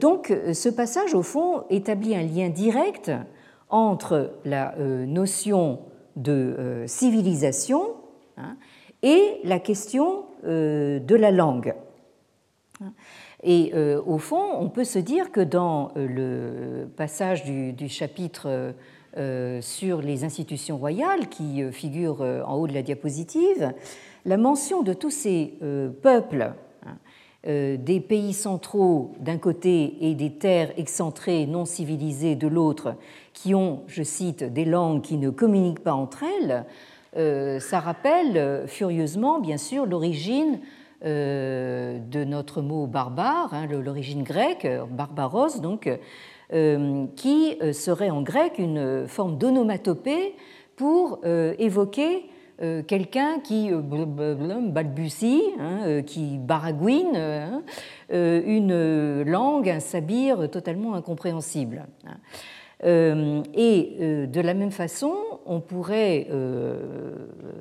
[0.00, 3.12] donc, ce passage, au fond, établit un lien direct
[3.68, 5.78] entre la notion
[6.22, 7.82] de civilisation
[9.02, 11.74] et la question de la langue.
[13.42, 18.74] Et euh, au fond, on peut se dire que dans euh, le passage du, chapitre
[19.16, 23.72] euh, sur les institutions royales qui figure en haut de la diapositive,
[24.26, 25.54] la mention de tous ces
[26.02, 26.54] peuples hein,
[27.44, 32.96] des pays centraux d'un côté et des terres excentrées non civilisées de l'autre,
[33.32, 36.66] qui ont, je cite, des langues qui ne communiquent pas entre elles,
[37.60, 40.60] ça rappelle furieusement, bien sûr, l'origine
[41.02, 45.88] euh, de notre mot barbare, hein, l'origine grecque, barbaros, donc,
[46.52, 50.34] euh, qui euh, serait en grec une forme d'onomatopée
[50.76, 52.24] pour évoquer
[52.86, 57.62] quelqu'un qui balbutie, hein, qui baragouine, hein,
[58.10, 61.86] une langue, un sabir totalement incompréhensible.
[62.84, 63.96] Et
[64.26, 65.14] de la même façon,
[65.46, 66.28] on pourrait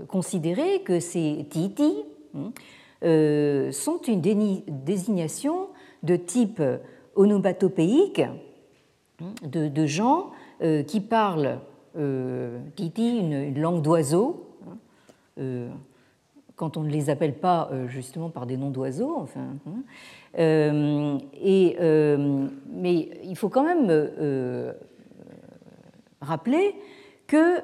[0.07, 1.93] considérer que ces titi,
[3.05, 4.19] euh, sont une
[4.67, 5.69] désignation
[6.03, 6.61] de type
[7.15, 8.21] onomatopéique
[9.41, 10.31] de, gens
[10.61, 11.59] euh, qui parlent
[11.97, 14.48] euh, titi, une, langue d'oiseau, hein,
[16.55, 19.15] quand on ne les appelle pas justement par des noms d'oiseaux.
[19.17, 21.17] Enfin, hein.
[21.41, 21.77] et,
[22.71, 23.89] mais il faut quand même
[26.21, 26.75] rappeler
[27.27, 27.61] que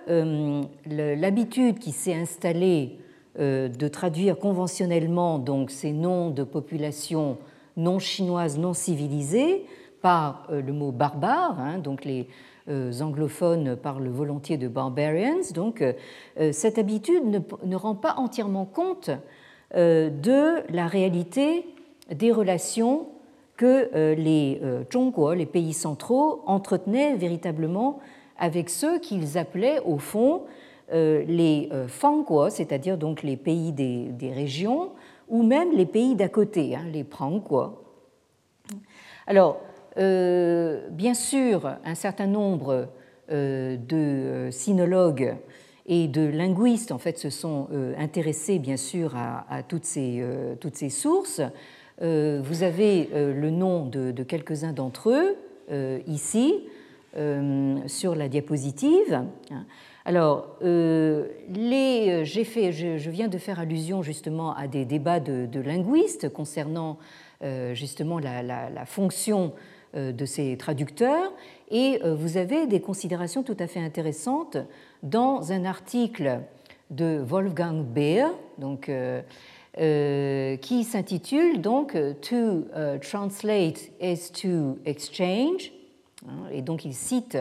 [1.16, 3.00] l'habitude qui s'est installée
[3.38, 7.38] euh, de traduire conventionnellement donc ces noms de populations
[7.76, 9.66] non chinoises, non civilisées,
[10.02, 11.60] par euh, le mot barbare.
[11.60, 12.26] Hein, donc les euh,
[12.68, 15.54] anglophones parlent volontiers de barbarians.
[15.54, 15.84] Donc
[16.52, 17.24] cette habitude
[17.64, 19.12] ne, rend pas entièrement compte
[19.74, 21.66] de la réalité
[22.10, 23.08] des relations
[23.58, 28.00] que les Zhongguo, les pays centraux, entretenaient véritablement
[28.38, 30.44] avec ceux qu'ils appelaient au fond
[30.94, 34.92] euh, les euh, Fangguo, c'est-à-dire donc les pays des, régions,
[35.28, 37.80] ou même les pays d'à côté, hein, les Prangguo.
[39.26, 42.90] Alors, euh, bien sûr, un certain nombre
[43.30, 45.36] de sinologues
[45.88, 50.24] et de linguistes en fait se sont intéressés bien sûr à, toutes, ces,
[50.60, 51.42] toutes, ces, sources.
[52.00, 56.66] vous avez le nom de, de quelques-uns d'entre eux ici
[57.88, 59.24] sur la diapositive.
[60.08, 65.60] Alors, euh, les, euh, fait, je, viens de faire allusion justement à des débats de,
[65.60, 67.00] linguistes concernant
[67.44, 69.54] euh, justement la, fonction
[69.96, 71.32] de ces traducteurs,
[71.72, 74.58] et vous avez des considérations tout à fait intéressantes
[75.04, 76.42] dans un article
[76.92, 78.28] de Wolfgang Beer,
[78.58, 78.92] donc,
[79.76, 82.66] qui s'intitule donc To
[83.02, 85.72] translate is to exchange,
[86.52, 87.38] et donc il cite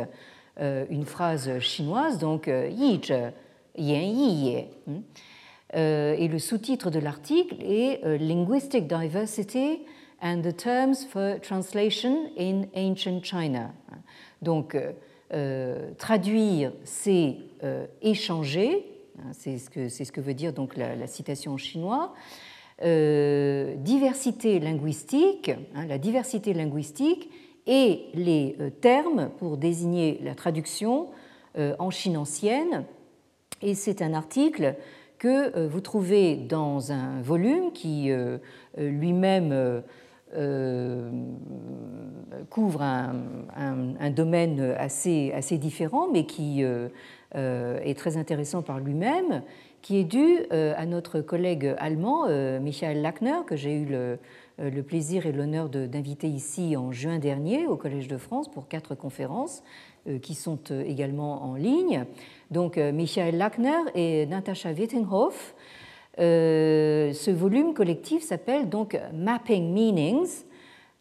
[0.61, 3.33] euh, une phrase chinoise, donc euh, Yi Zhe
[3.77, 4.67] Yi
[5.75, 9.81] euh, Et le sous-titre de l'article est Linguistic Diversity
[10.21, 13.73] and the Terms for Translation in Ancient China.
[14.43, 14.77] Donc,
[15.99, 17.37] traduire, c'est
[18.03, 18.87] échanger,
[19.19, 22.15] hein, c'est ce, que, ce que veut dire donc la, citation en chinois.
[22.81, 27.31] diversité linguistique, hein, la diversité linguistique
[27.67, 31.09] et les euh, termes pour désigner la traduction
[31.59, 32.85] euh, en Chine ancienne.
[33.63, 34.75] Et c'est un article
[35.19, 38.11] que euh, vous trouvez dans un volume qui
[38.77, 39.83] lui-même
[42.51, 46.63] couvre un, domaine assez, assez, différent, mais qui
[47.35, 49.43] est très intéressant par lui-même,
[49.83, 52.27] qui est dû à notre collègue allemand,
[52.61, 54.19] Michael Lackner, que j'ai eu le,
[54.61, 58.69] euh, le plaisir et l'honneur d'inviter ici en juin dernier au Collège de France pour
[58.69, 59.63] quatre conférences,
[60.21, 62.05] qui sont également en ligne.
[62.51, 65.55] Donc Michael Lackner et Natasha Wittinghoff.
[66.17, 70.45] Ce volume collectif s'appelle donc Mapping Meanings,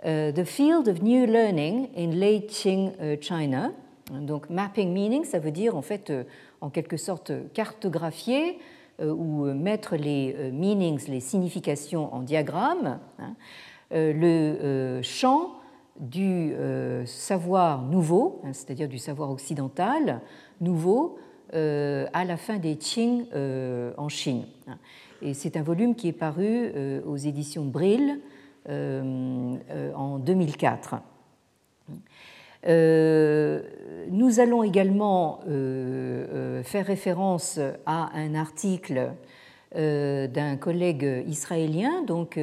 [0.04, 2.92] The Field of New Learning in Late Qing
[3.22, 3.72] China.
[4.12, 6.12] Donc Mapping Meanings, ça veut dire en fait
[6.62, 8.58] en quelque sorte cartographier
[9.00, 13.00] ou mettre les meanings, les significations en diagramme.
[13.20, 13.36] Hein,
[13.92, 15.52] le champ
[16.00, 20.22] du euh, savoir nouveau, hein, c'est-à-dire du savoir occidental
[20.62, 21.18] nouveau,
[21.54, 24.46] euh, à la fin des Qing euh, en Chine.
[25.24, 26.72] Et c'est un volume qui est paru
[27.06, 28.20] aux éditions Brill
[28.70, 30.96] en 2004.
[34.12, 39.14] nous allons également faire référence à un article
[39.74, 42.40] d'un collègue israélien donc,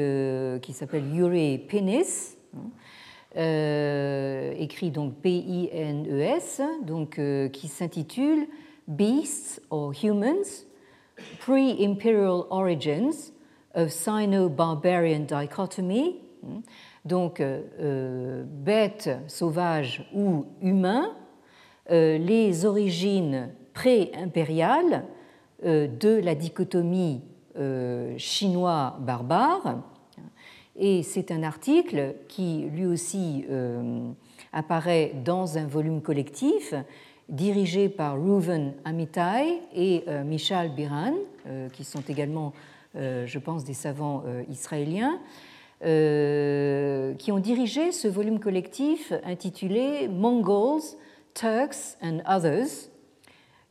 [0.62, 2.36] qui s'appelle Yuri Penis,
[3.36, 8.48] euh, écrit donc P-I-N-E-S, donc, euh, qui s'intitule
[8.88, 10.66] Beasts or Humans,
[11.40, 13.32] Pre-Imperial Origins
[13.74, 16.16] of Sino-Barbarian Dichotomy,
[17.04, 21.10] donc euh, bêtes sauvages ou humains,
[21.88, 25.04] les origines pré-impériales
[25.64, 27.20] de la dichotomie
[28.16, 29.82] chinois-barbare.
[30.82, 34.10] Et c'est un article qui lui aussi euh,
[34.52, 36.74] apparaît dans un volume collectif
[37.30, 41.14] dirigé par Reuven Amitai et euh, Michal Biran,
[41.46, 42.52] euh, qui sont également,
[42.94, 45.20] je pense, des savants israéliens,
[45.80, 50.82] qui ont dirigé ce volume collectif intitulé Mongols,
[51.32, 52.90] Turks and Others,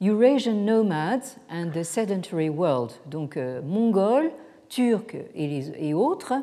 [0.02, 4.32] Eurasian Nomads and the Sedentary World, donc Mongols,
[4.70, 6.34] Turcs et, autres,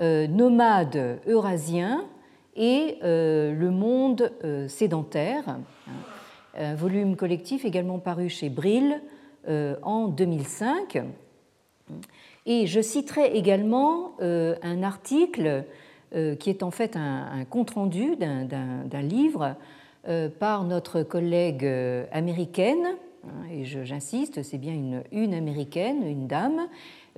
[0.00, 2.04] euh, nomades eurasiens
[2.56, 5.58] et euh, le monde euh, sédentaire,
[6.56, 9.00] un volume collectif également paru chez Brill
[9.48, 11.02] en 2005.
[12.46, 15.64] Et je citerai également un article
[16.12, 19.56] qui est en fait un, compte-rendu d'un livre
[20.38, 21.66] par notre collègue
[22.12, 26.68] américaine, hein, et j'insiste, c'est bien une, américaine, une dame,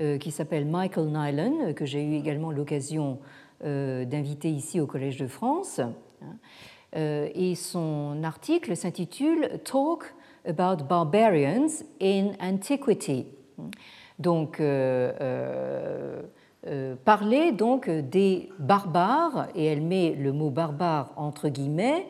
[0.00, 3.18] euh, qui s'appelle Michael Nyland, euh, que j'ai eu également l'occasion
[3.62, 5.82] euh, d'inviter ici au Collège de France.
[6.94, 10.14] Et son article s'intitule Talk
[10.46, 13.26] about Barbarians in Antiquity.
[14.18, 14.58] Donc,
[17.04, 22.06] parler donc des barbares, et elle met le mot barbare entre guillemets,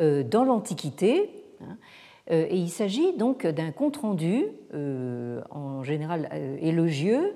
[0.00, 1.30] dans l'Antiquité.
[2.30, 7.34] Euh, et il s'agit donc d'un compte-rendu, euh, en général euh, élogieux,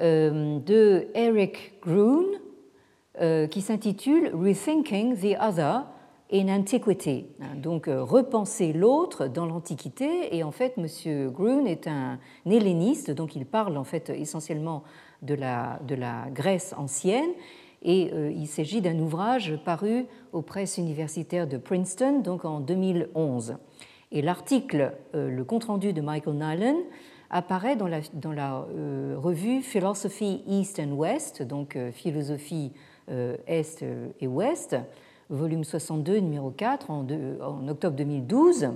[0.00, 2.24] de Eric Groon,
[3.50, 5.86] qui s'intitule Rethinking the Other
[6.32, 7.26] in Antiquity.
[7.56, 10.36] Donc, repenser l'autre dans l'Antiquité.
[10.36, 11.30] Et en fait, M.
[11.30, 14.82] Groon est un helléniste, donc il parle en fait essentiellement
[15.22, 15.78] de la,
[16.32, 17.30] Grèce ancienne.
[17.82, 23.56] Et il s'agit d'un ouvrage paru aux presses universitaires de Princeton, donc en 2011.
[24.10, 26.78] Et l'article, euh, le compte-rendu de Michael Nyland,
[27.30, 32.72] apparaît dans la, euh, revue Philosophy East and West, donc euh, Philosophie
[33.46, 33.82] Est
[34.20, 34.76] et Ouest,
[35.30, 38.70] volume 62, numéro 4, en, octobre 2012.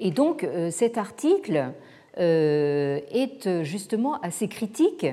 [0.00, 1.72] Et donc cet article
[2.16, 5.06] est justement assez critique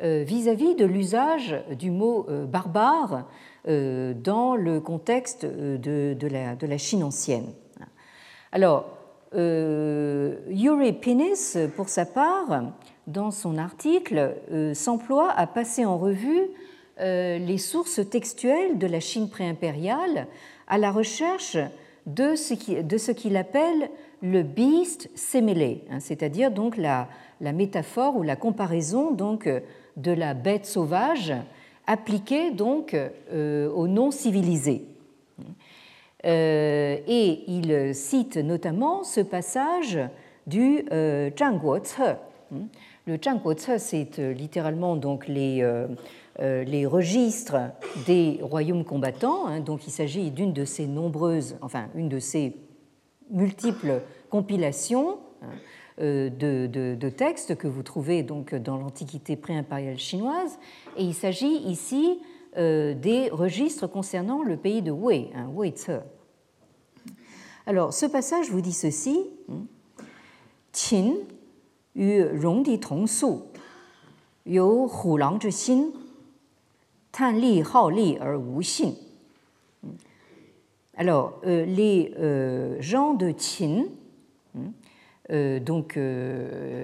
[0.00, 3.26] vis-à-vis de l'usage du mot barbare
[3.66, 7.52] dans le contexte de, la, Chine ancienne.
[8.52, 8.86] Alors,
[9.34, 12.62] euh, Yuri Pinis, pour sa part,
[13.06, 16.46] dans son article, euh, s'emploie à passer en revue euh,
[16.98, 20.26] les sources textuelles de la Chine préimpériale
[20.68, 21.56] à la recherche
[22.06, 23.90] de ce qu'il appelle
[24.22, 27.08] le beast sémélé, hein, c'est-à-dire donc la,
[27.40, 29.48] métaphore ou la comparaison donc
[29.96, 31.32] de la bête sauvage
[31.86, 32.96] appliquée donc
[33.32, 34.86] au non civilisé.
[36.24, 39.98] Euh, et il cite notamment ce passage
[40.46, 42.16] du euh, Zhangguo Ce.
[43.06, 43.18] Le
[43.58, 45.66] Ce, c'est euh, littéralement donc les,
[46.40, 47.56] les registres
[48.06, 49.46] des royaumes combattants.
[49.46, 49.60] Hein.
[49.60, 52.56] donc il s'agit d'une de ces nombreuses, enfin une de ces
[53.30, 54.00] multiples
[54.30, 55.48] compilations hein,
[55.98, 60.58] de, de, textes que vous trouvez donc dans l'Antiquité pré-impériale chinoise.
[60.96, 62.18] Et il s'agit ici
[62.56, 65.74] des registres concernant le pays de Wei, hein, Wei.
[67.66, 69.18] Alors, ce passage vous dit ceci
[70.72, 71.14] Qin
[71.94, 73.40] yu rong di tong su,
[74.44, 75.90] you hu lang zhi xin,
[77.12, 78.94] tan li hao li er wu xin.
[80.96, 82.12] Alors, les
[82.78, 83.86] gens de Qin,
[84.56, 85.98] hein, donc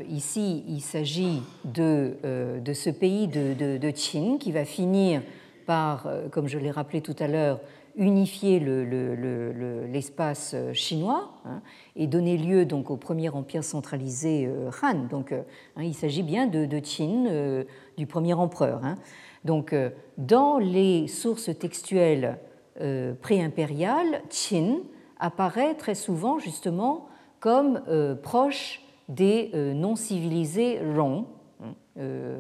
[0.09, 2.17] ici il s'agit de,
[2.59, 5.23] de, ce pays de, de, de, Qin qui va finir
[5.65, 7.61] par, comme je l'ai rappelé tout à l'heure,
[7.97, 11.61] unifier l'espace le, chinois hein,
[11.97, 14.49] et donner lieu donc au premier empire centralisé
[14.83, 15.07] Han.
[15.11, 17.65] Donc, hein, il s'agit bien de, Qin,
[17.97, 18.85] du premier empereur.
[18.85, 18.97] Hein.
[19.45, 22.39] Donc, euh, dans les sources textuelles
[22.81, 24.79] euh, pré-impériales, Qin
[25.19, 27.07] apparaît très souvent justement
[27.41, 31.25] comme euh, proche des non-civilisés Rong,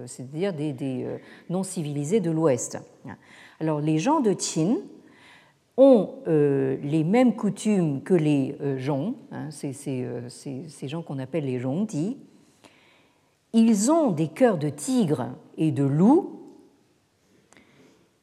[0.07, 1.05] c'est-à-dire des,
[1.49, 2.79] non-civilisés de l'Ouest.
[3.59, 4.77] Alors, les gens de Qin
[5.81, 12.19] ont les mêmes coutumes que les Zhong, hein, c'est ces gens qu'on appelle les Zhongdi.
[13.53, 16.41] Ils ont des cœurs de tigre et de loup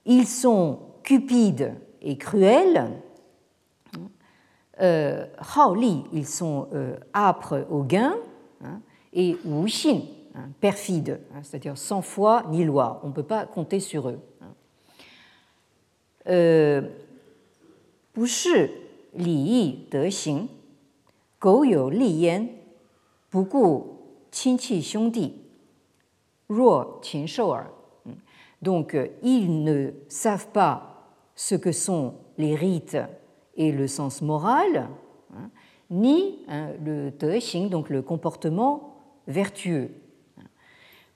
[0.07, 2.89] ils sont cupides et cruels.
[4.81, 5.25] Euh,
[5.75, 8.15] Li, ils sont euh, âpres au gain.
[8.63, 8.79] Hein,
[9.13, 10.01] et Wu Xin,
[10.35, 13.01] hein, perfides, c'est-à-dire sans foi ni loi.
[13.03, 14.19] On ne peut pas compter sur eux.
[16.27, 16.81] Euh,
[18.16, 18.70] 不是
[19.12, 20.48] 礼义德行，
[21.38, 22.48] 苟有利焉，
[23.30, 23.98] 不顾
[24.30, 25.34] 亲戚兄弟，
[26.46, 27.70] 若禽兽耳。
[28.62, 31.04] donc, euh, ils ne savent pas
[31.34, 32.96] ce que sont les rites
[33.56, 34.88] et le sens moral,
[35.34, 35.50] hein,
[35.90, 38.94] ni hein, le Dexing, donc le comportement
[39.26, 39.90] vertueux.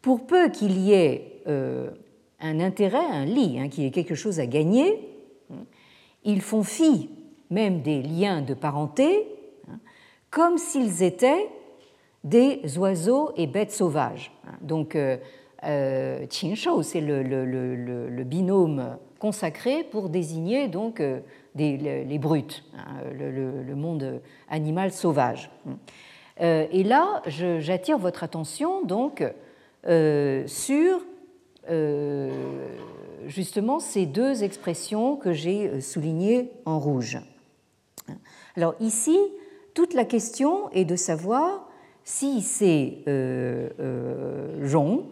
[0.02, 1.92] Pour peu qu'il y ait euh,
[2.40, 5.09] un intérêt, un lit, hein, qu'il y ait quelque chose à gagner,
[6.23, 7.09] ils font fi
[7.49, 9.27] même des liens de parenté,
[10.29, 11.49] comme s'ils étaient
[12.23, 14.31] des oiseaux et bêtes sauvages.
[14.61, 15.17] Donc, euh,
[15.63, 21.19] euh, Qingshou, c'est le, binôme consacré pour désigner donc euh,
[21.55, 25.51] les, brutes, hein, le, monde animal sauvage.
[26.41, 29.23] Euh, et là, j'attire votre attention donc
[29.83, 30.99] sur
[33.27, 37.19] justement ces deux expressions que j'ai soulignées en rouge.
[38.55, 39.17] Alors ici,
[39.73, 41.67] toute la question est de savoir
[42.03, 43.69] si ces euh,
[44.71, 45.05] ronds,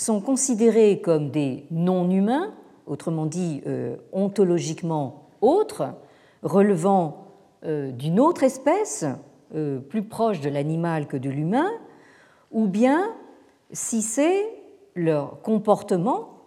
[0.00, 2.54] sont considérés comme des non-humains,
[2.86, 5.94] autrement dit euh, ontologiquement autres,
[6.42, 7.26] relevant
[7.64, 9.04] euh, d'une autre espèce,
[9.54, 11.70] euh, plus proche de l'animal que de l'humain,
[12.50, 13.14] ou bien
[13.72, 14.46] si c'est
[14.94, 16.39] leur comportement hein,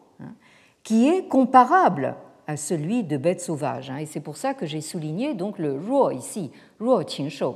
[0.83, 2.15] qui est comparable
[2.47, 3.89] à celui de bêtes sauvages.
[3.89, 3.97] Hein.
[3.97, 7.55] Et c'est pour ça que j'ai souligné donc le ruo ici, ruo qingshou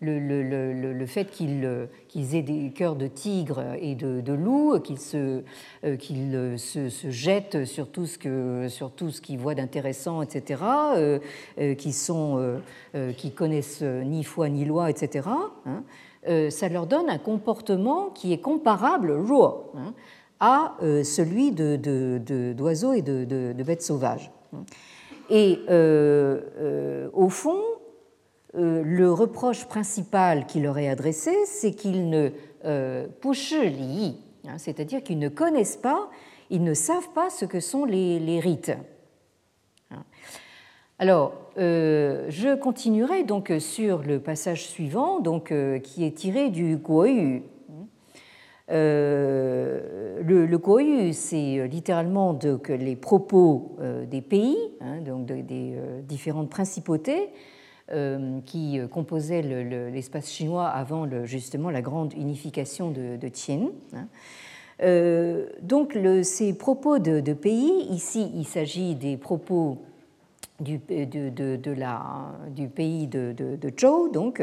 [0.00, 5.42] le, fait euh, qu'ils aient des cœurs de tigre et de, de loup, qu'ils se,
[5.84, 6.56] euh, euh,
[7.10, 10.62] jettent sur tout ce qu'ils voient d'intéressant, etc.,
[11.92, 12.60] sont,
[13.16, 15.28] qui connaissent ni foi ni loi, etc.
[15.66, 15.82] Hein,
[16.50, 19.94] ça leur donne un comportement qui est comparable, hein,
[20.40, 24.30] à celui d'oiseaux de, et de, bêtes sauvages.
[25.28, 25.60] Et
[27.12, 27.60] au fond,
[28.56, 32.30] euh, le reproche principal qui leur est adressé, c'est qu'ils ne
[32.64, 33.06] euh,
[33.62, 34.16] li,
[34.48, 36.10] hein, c'est-à-dire qu'ils ne connaissent pas,
[36.50, 38.72] ils ne savent pas ce que sont les, rites.
[39.92, 40.02] Hein.
[40.98, 47.44] Alors, euh, je continuerai donc sur le passage suivant, donc, qui est tiré du Guoyu.
[48.70, 53.76] Le, le c'est littéralement donc, les propos
[54.08, 55.74] des pays, hein, donc des
[56.06, 57.30] différentes principautés,
[57.92, 63.28] euh, qui euh, composait l'espace chinois avant justement la grande unification de, de.
[63.94, 64.06] Hein.
[64.84, 69.78] Euh, donc ces propos de, pays, ici il s'agit des propos
[70.60, 74.08] du, du pays de, Zhou.
[74.12, 74.40] Donc,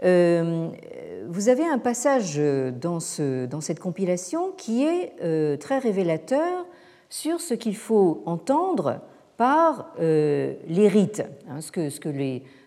[0.00, 2.40] vous avez un passage
[2.80, 6.66] dans, ce, dans cette compilation qui est très révélateur
[7.08, 9.00] sur ce qu'il faut entendre
[9.38, 11.88] par euh, les rites, hein, ce, que,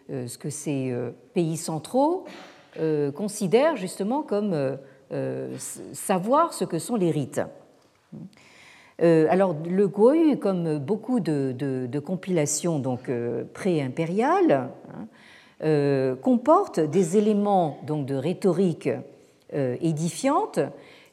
[0.10, 2.26] euh, ces euh, pays centraux
[3.18, 4.78] considèrent justement comme
[5.92, 7.42] savoir ce que sont les rites.
[8.98, 13.12] alors le Goyu, comme beaucoup de, de, compilations donc
[13.54, 15.08] pré-impériales, hein,
[16.22, 18.90] comporte des éléments donc de rhétorique
[19.54, 20.60] édifiante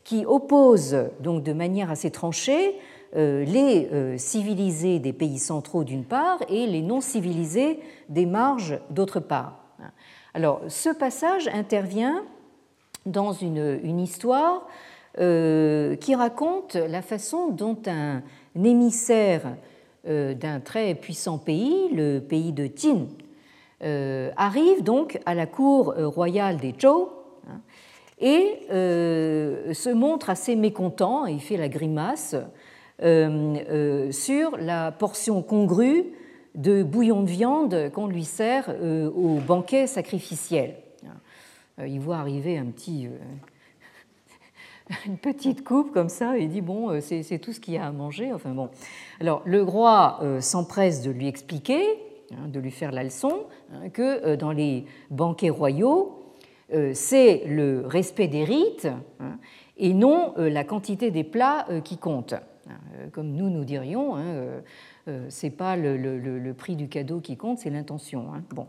[0.05, 2.77] qui opposent donc de manière assez tranchée
[3.17, 7.81] euh, les euh, civilisés des pays centraux d'une part et les non civilisés
[8.11, 9.65] des marges d'autre part.
[10.35, 12.23] Alors ce passage intervient
[13.07, 14.67] dans une, histoire
[15.19, 18.23] euh, qui raconte la façon dont un,
[18.63, 19.57] émissaire
[20.05, 23.09] d'un très puissant pays, le pays de Jin,
[23.81, 27.09] arrive donc à la cour royale des Zhou
[27.49, 27.61] hein,
[28.19, 32.35] et se montre assez mécontent, il fait la grimace,
[33.01, 36.07] sur la portion congrue
[36.55, 40.75] de bouillon de viande qu'on lui sert au banquet sacrificiel.
[41.87, 43.09] Il voit arriver un petit
[45.07, 47.87] une petite coupe comme ça et dit bon, euh, c'est tout ce qu'il y a
[47.87, 48.33] à manger.
[48.33, 48.71] Enfin bon.
[49.21, 51.95] Alors le roi euh, s'empresse de lui expliquer, hein,
[52.31, 56.15] de lui faire la leçon, hein, que euh, dans les banquets royaux,
[56.93, 58.89] c'est le respect des rites
[59.21, 59.39] hein,
[59.79, 62.35] et non la quantité des plats qui compte.
[63.13, 64.17] Comme nous nous dirions,
[65.31, 68.27] c'est pas le, le, prix du cadeau qui compte, c'est l'intention.
[68.51, 68.67] Bon.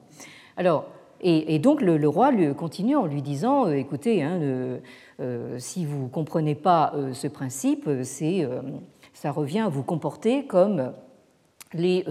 [0.55, 0.85] Alors
[1.21, 4.39] et, donc le, roi lui continue en lui disant euh, écoutez, hein,
[5.19, 8.47] euh, si vous ne comprenez pas euh, ce principe, c'est,
[9.13, 10.93] ça revient à vous comporter comme
[11.73, 12.03] les,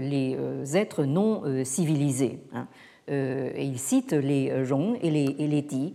[0.00, 2.40] les êtres non civilisés.
[2.52, 2.66] Hein.
[3.08, 5.94] et il cite les Rong et les, et Ti.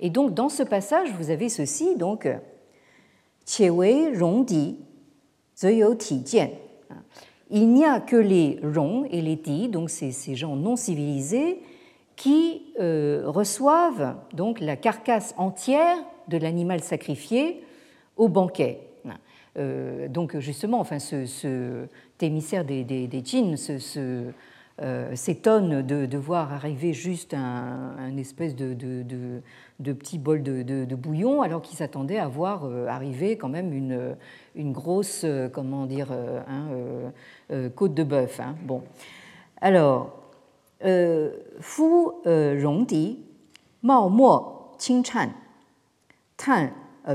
[0.00, 2.28] Et donc dans ce passage, vous avez ceci donc
[3.58, 4.76] Rong Di,
[5.56, 6.40] Ti
[7.50, 11.60] Il n'y a que les Rong et les Ti, donc ces, ces gens non civilisés,
[12.16, 15.96] qui euh, reçoivent donc la carcasse entière
[16.28, 17.62] de l'animal sacrifié
[18.16, 18.80] au banquet.
[19.58, 21.86] Euh, donc justement, enfin, ce
[22.22, 23.56] émissaire des, des, des djinns
[24.80, 31.42] euh, s'étonne de, de, voir arriver juste un, espèce de, de, petit bol de, bouillon,
[31.42, 34.16] alors qu'il s'attendait à voir arriver quand même une,
[34.56, 36.68] une grosse, comment dire, hein,
[37.76, 38.40] côte de bœuf.
[38.40, 38.56] Hein.
[38.64, 38.82] Bon,
[39.60, 40.10] alors
[40.80, 41.82] Fu
[42.24, 43.18] Rongdi,
[43.82, 45.30] Mao Mo Qing Chan,
[46.36, 46.70] Tan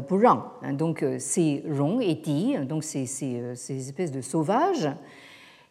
[0.07, 0.43] Burang.
[0.73, 4.89] Donc c'est Rong et Di, donc c'est ces espèces de sauvages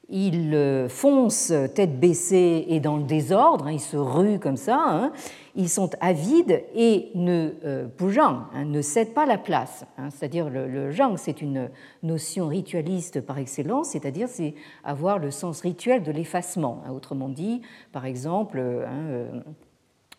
[0.08, 4.78] ils euh, foncent tête baissée et dans le désordre, hein, ils se ruent comme ça,
[4.88, 5.12] hein.
[5.56, 7.88] ils sont avides et ne euh,
[8.18, 9.84] hein, ne cèdent pas la place.
[10.10, 11.70] C'est-à-dire le, le zhang, c'est une
[12.04, 14.54] notion ritualiste par excellence, c'est-à-dire c'est
[14.84, 16.84] avoir le sens rituel de l'effacement.
[16.94, 17.62] Autrement dit,
[17.92, 18.62] par exemple,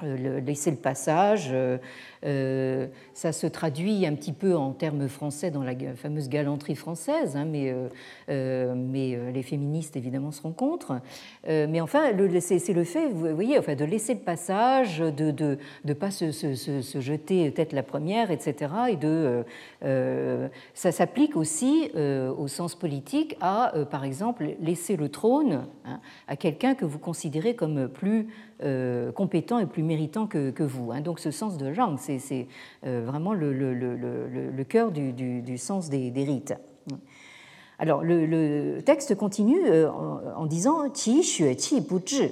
[0.03, 1.53] euh, laisser le passage
[2.25, 7.35] euh, ça se traduit un petit peu en termes français dans la fameuse galanterie française,
[7.35, 7.87] hein, mais, euh,
[8.29, 10.99] euh, les féministes évidemment se rencontrent.
[11.47, 16.11] mais enfin, c'est le fait, vous voyez, enfin, de laisser le passage, de ne pas
[16.11, 16.31] se,
[16.99, 18.71] jeter tête la première, etc.
[18.89, 19.43] Et de,
[20.73, 26.75] ça s'applique aussi au sens politique à, par exemple, laisser le trône hein, à quelqu'un
[26.75, 28.27] que vous considérez comme plus
[29.15, 30.91] compétent et plus méritant que, vous.
[30.91, 31.01] Hein.
[31.01, 32.47] Donc ce sens de genre, c'est
[32.85, 36.53] euh, vraiment le, cœur du, sens des, rites.
[37.79, 42.31] Alors, le, texte continue euh, en, disant Qi xue qi bu zhi,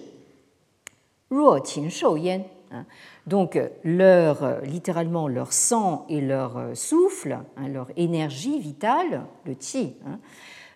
[1.30, 2.42] ruo qin shou yan.
[2.72, 2.86] Hein.
[3.28, 9.94] Donc, leur, littéralement, leur sang et leur souffle, hein, leur énergie vitale, le qi,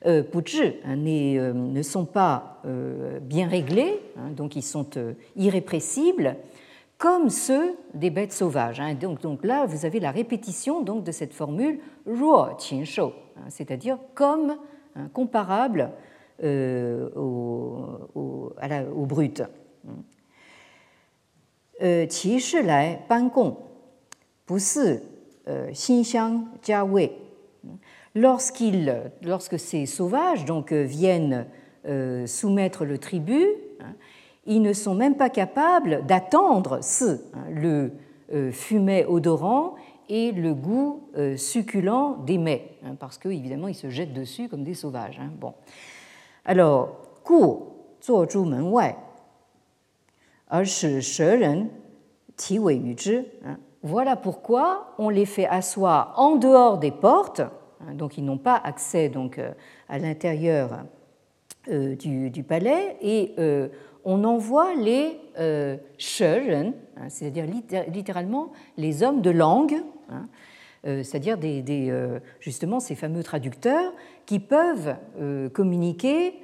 [0.06, 0.24] hein,
[1.06, 2.62] euh, ne sont pas
[3.22, 4.00] bien réglés,
[4.36, 4.90] donc ils sont
[5.36, 6.36] irrépressibles,
[7.00, 8.80] comme ceux des bêtes sauvages.
[8.80, 8.94] Hein.
[8.94, 13.98] Donc, là, vous avez la répétition donc, de cette formule ruo qin shou, hein, c'est-à-dire
[14.14, 14.58] comme
[14.96, 15.92] hein, comparable
[16.44, 19.42] euh, au, brut.
[21.82, 23.56] Euh, qi shi lai ban gong,
[24.48, 25.00] bu si
[25.48, 27.12] euh, xin xiang jia wei.
[28.16, 31.46] Lorsque ces sauvages donc, viennent
[32.26, 33.48] soumettre le tribut,
[34.50, 37.92] ils ne sont même pas capables d'attendre ce, hein, le
[38.34, 39.76] euh, fumet odorant
[40.10, 44.64] et le goût euh, succulent des mets, hein, parce qu'évidemment, ils se jettent dessus comme
[44.64, 45.20] des sauvages.
[45.22, 45.30] Hein.
[45.40, 45.54] Bon.
[46.46, 46.98] Alors,
[53.84, 57.42] voilà pourquoi on les fait asseoir en dehors des portes,
[57.94, 59.52] donc ils n'ont pas accès donc, euh,
[59.88, 60.84] à l'intérieur
[61.68, 63.36] du, du, palais, et
[64.06, 65.78] on envoie les euh,
[66.20, 67.46] hein, c'est-à-dire
[67.88, 70.28] littéralement les hommes de langue, hein,
[70.86, 73.92] euh, c'est-à-dire des, euh, justement ces fameux traducteurs
[74.26, 76.36] qui peuvent euh, communiquer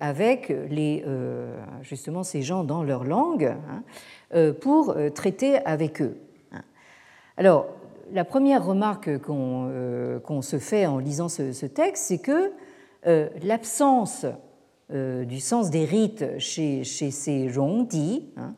[0.00, 1.04] avec les,
[1.82, 3.54] justement ces gens dans leur langue
[4.32, 6.16] hein, pour traiter avec eux.
[7.36, 7.66] Alors,
[8.12, 12.52] la première remarque qu'on se fait en lisant ce, texte, c'est que
[13.42, 14.26] l'absence
[14.92, 18.54] euh, du sens des rites chez, ces rongdi hein,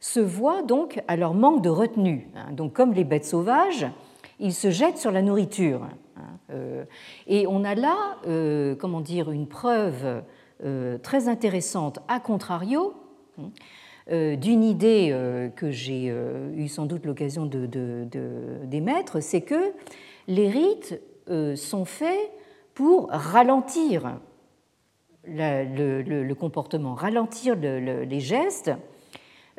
[0.00, 2.28] se voit donc à leur manque de retenue.
[2.34, 2.52] Hein.
[2.52, 3.86] Donc, comme les bêtes sauvages,
[4.40, 5.84] ils se jettent sur la nourriture.
[6.16, 6.84] Hein.
[7.28, 8.16] et on a là,
[8.80, 10.22] comment dire, une preuve
[11.02, 12.94] très intéressante, à contrario,
[13.38, 13.50] hein,
[14.10, 15.14] d'une idée
[15.56, 16.06] que j'ai
[16.54, 19.72] eu sans doute l'occasion d'émettre, c'est que
[20.28, 21.00] les rites
[21.56, 22.30] sont faits
[22.74, 24.18] pour ralentir
[25.26, 28.70] le, comportement, ralentir les gestes,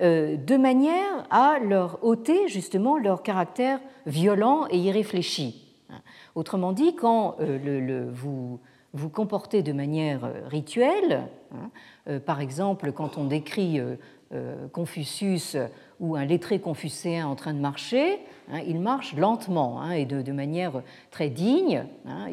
[0.02, 5.76] euh, de manière à leur ôter justement leur caractère violent et irréfléchi.
[6.36, 8.60] Autrement dit, quand euh, vous
[8.94, 13.80] vous comportez de manière euh, rituelle, hein, par exemple quand on décrit
[14.72, 15.58] Confucius
[16.00, 18.20] ou un lettré confucéen en train de marcher,
[18.52, 21.84] hein, il marche lentement hein, et de, manière très digne.
[22.06, 22.28] Hein,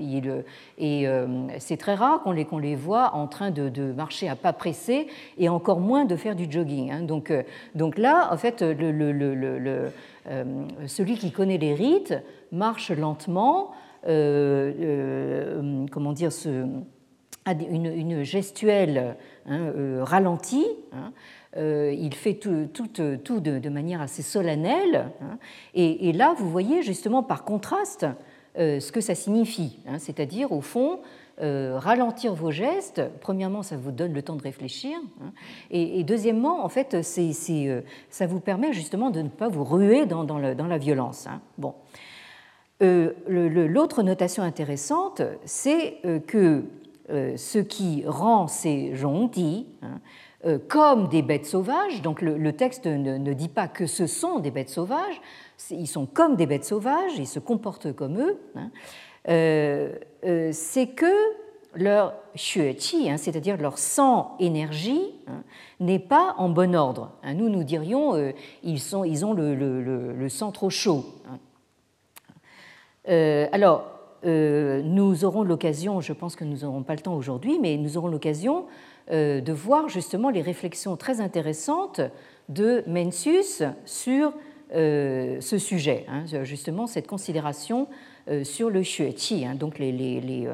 [0.79, 1.27] et euh,
[1.59, 5.49] c'est très rare qu'on les, les voit en train de, marcher à pas pressés et
[5.49, 7.07] encore moins de faire du jogging.
[7.07, 7.43] Donc, euh,
[7.75, 9.91] donc là, en fait, euh,
[10.87, 12.15] celui qui connaît les rites
[12.53, 13.73] marche lentement,
[14.05, 14.13] comment
[16.13, 16.31] dire,
[17.47, 19.17] une, une gestuelle
[19.47, 20.67] ralentie.
[21.57, 22.69] Euh, il fait tout,
[23.41, 25.11] de, manière assez solennelle.
[25.23, 25.39] Hein.
[25.75, 28.07] et, là, vous voyez justement par contraste
[28.59, 29.79] euh, ce que ça signifie.
[29.87, 29.99] Hein.
[29.99, 31.01] C'est-à-dire, au fond,
[31.43, 35.33] euh, ralentir vos gestes, premièrement, ça vous donne le temps de réfléchir, hein.
[35.71, 40.79] et, deuxièmement, en fait, ça vous permet justement de ne pas vous ruer dans, la
[40.79, 41.29] violence.
[41.59, 41.75] Bon.
[42.81, 46.65] l'autre notation intéressante, c'est que
[47.09, 49.87] ce qui rend ces zhongdi, euh,
[50.69, 52.03] comme des bêtes sauvages.
[52.03, 55.21] Donc le, texte ne, dit pas que ce sont des bêtes sauvages,
[55.71, 58.39] ils sont comme des bêtes sauvages, ils se comportent comme eux.
[58.55, 58.71] Hein.
[59.29, 59.95] Euh,
[60.25, 61.13] euh, c'est que
[61.75, 65.43] leur xueqi, hein, c'est-à-dire leur sang énergie, hein,
[65.81, 67.11] n'est pas en bon ordre.
[67.35, 68.33] Nous, nous dirions
[68.63, 71.05] ils, sont, ils ont le, sang trop chaud.
[73.07, 73.85] alors,
[74.25, 78.09] nous aurons l'occasion, je pense que nous n'aurons pas le temps aujourd'hui, mais nous aurons
[78.09, 82.01] l'occasion euh, de voir justement les réflexions très intéressantes
[82.49, 84.33] de Mencius sur
[84.75, 87.87] euh, ce sujet, hein, justement cette considération
[88.29, 90.51] euh, sur le xueqi, hein, donc le,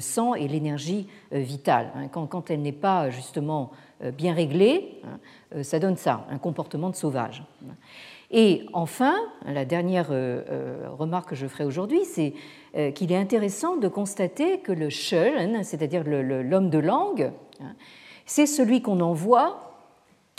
[0.00, 1.92] sang et l'énergie vitale.
[1.94, 2.08] Hein.
[2.08, 3.70] Quand, elle n'est pas justement
[4.18, 5.00] bien réglée,
[5.62, 7.44] ça donne ça, un comportement de sauvage.
[8.32, 9.14] Et enfin,
[9.46, 10.08] la dernière
[10.98, 12.34] remarque que je ferai aujourd'hui, c'est euh,
[12.94, 17.74] qu'il est intéressant de constater que le Schön, c'est-à-dire l'homme de langue, hein,
[18.26, 19.66] c'est celui qu'on envoie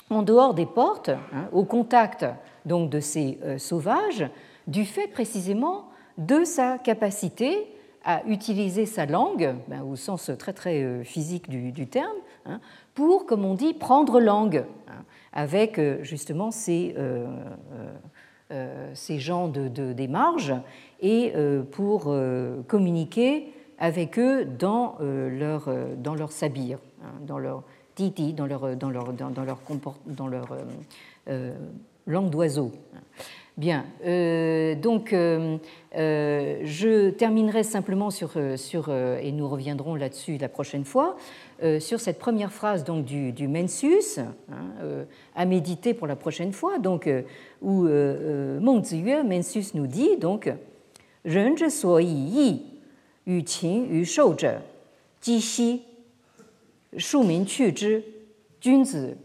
[0.09, 2.25] en dehors des portes, hein, au contact
[2.65, 4.29] donc de ces euh, sauvages,
[4.67, 7.67] du fait précisément de sa capacité
[8.03, 12.15] à utiliser sa langue, ben, au sens très très euh, physique du, terme,
[12.45, 12.59] hein,
[12.93, 14.65] pour, comme on dit, prendre langue,
[15.33, 16.95] avec justement ces,
[18.93, 20.53] ces gens de, des marges
[21.01, 27.37] et euh, pour euh, communiquer avec eux dans euh, leur, dans leur sabir, hein, dans
[27.37, 27.63] leur
[27.95, 29.59] titi, dans leur, dans leur, dans, leur,
[30.05, 30.57] dans leur
[32.05, 32.71] langue d'oiseau.
[33.57, 41.17] Bien, donc je terminerai simplement sur, sur et nous reviendrons là-dessus la prochaine fois,
[41.63, 44.35] euh, sur cette première phrase donc, du, du Mensus, hein,
[44.81, 45.05] euh,
[45.35, 47.23] à méditer pour la prochaine fois, donc, euh,
[47.61, 50.51] où Meng Ziyue, Mensus nous dit donc,
[51.25, 52.61] Ren zhe suo yi
[53.25, 54.59] yu qin yu shou zhe,
[55.21, 55.81] ji xi,
[56.95, 58.03] shu min qu zhi,
[58.61, 59.15] jun zi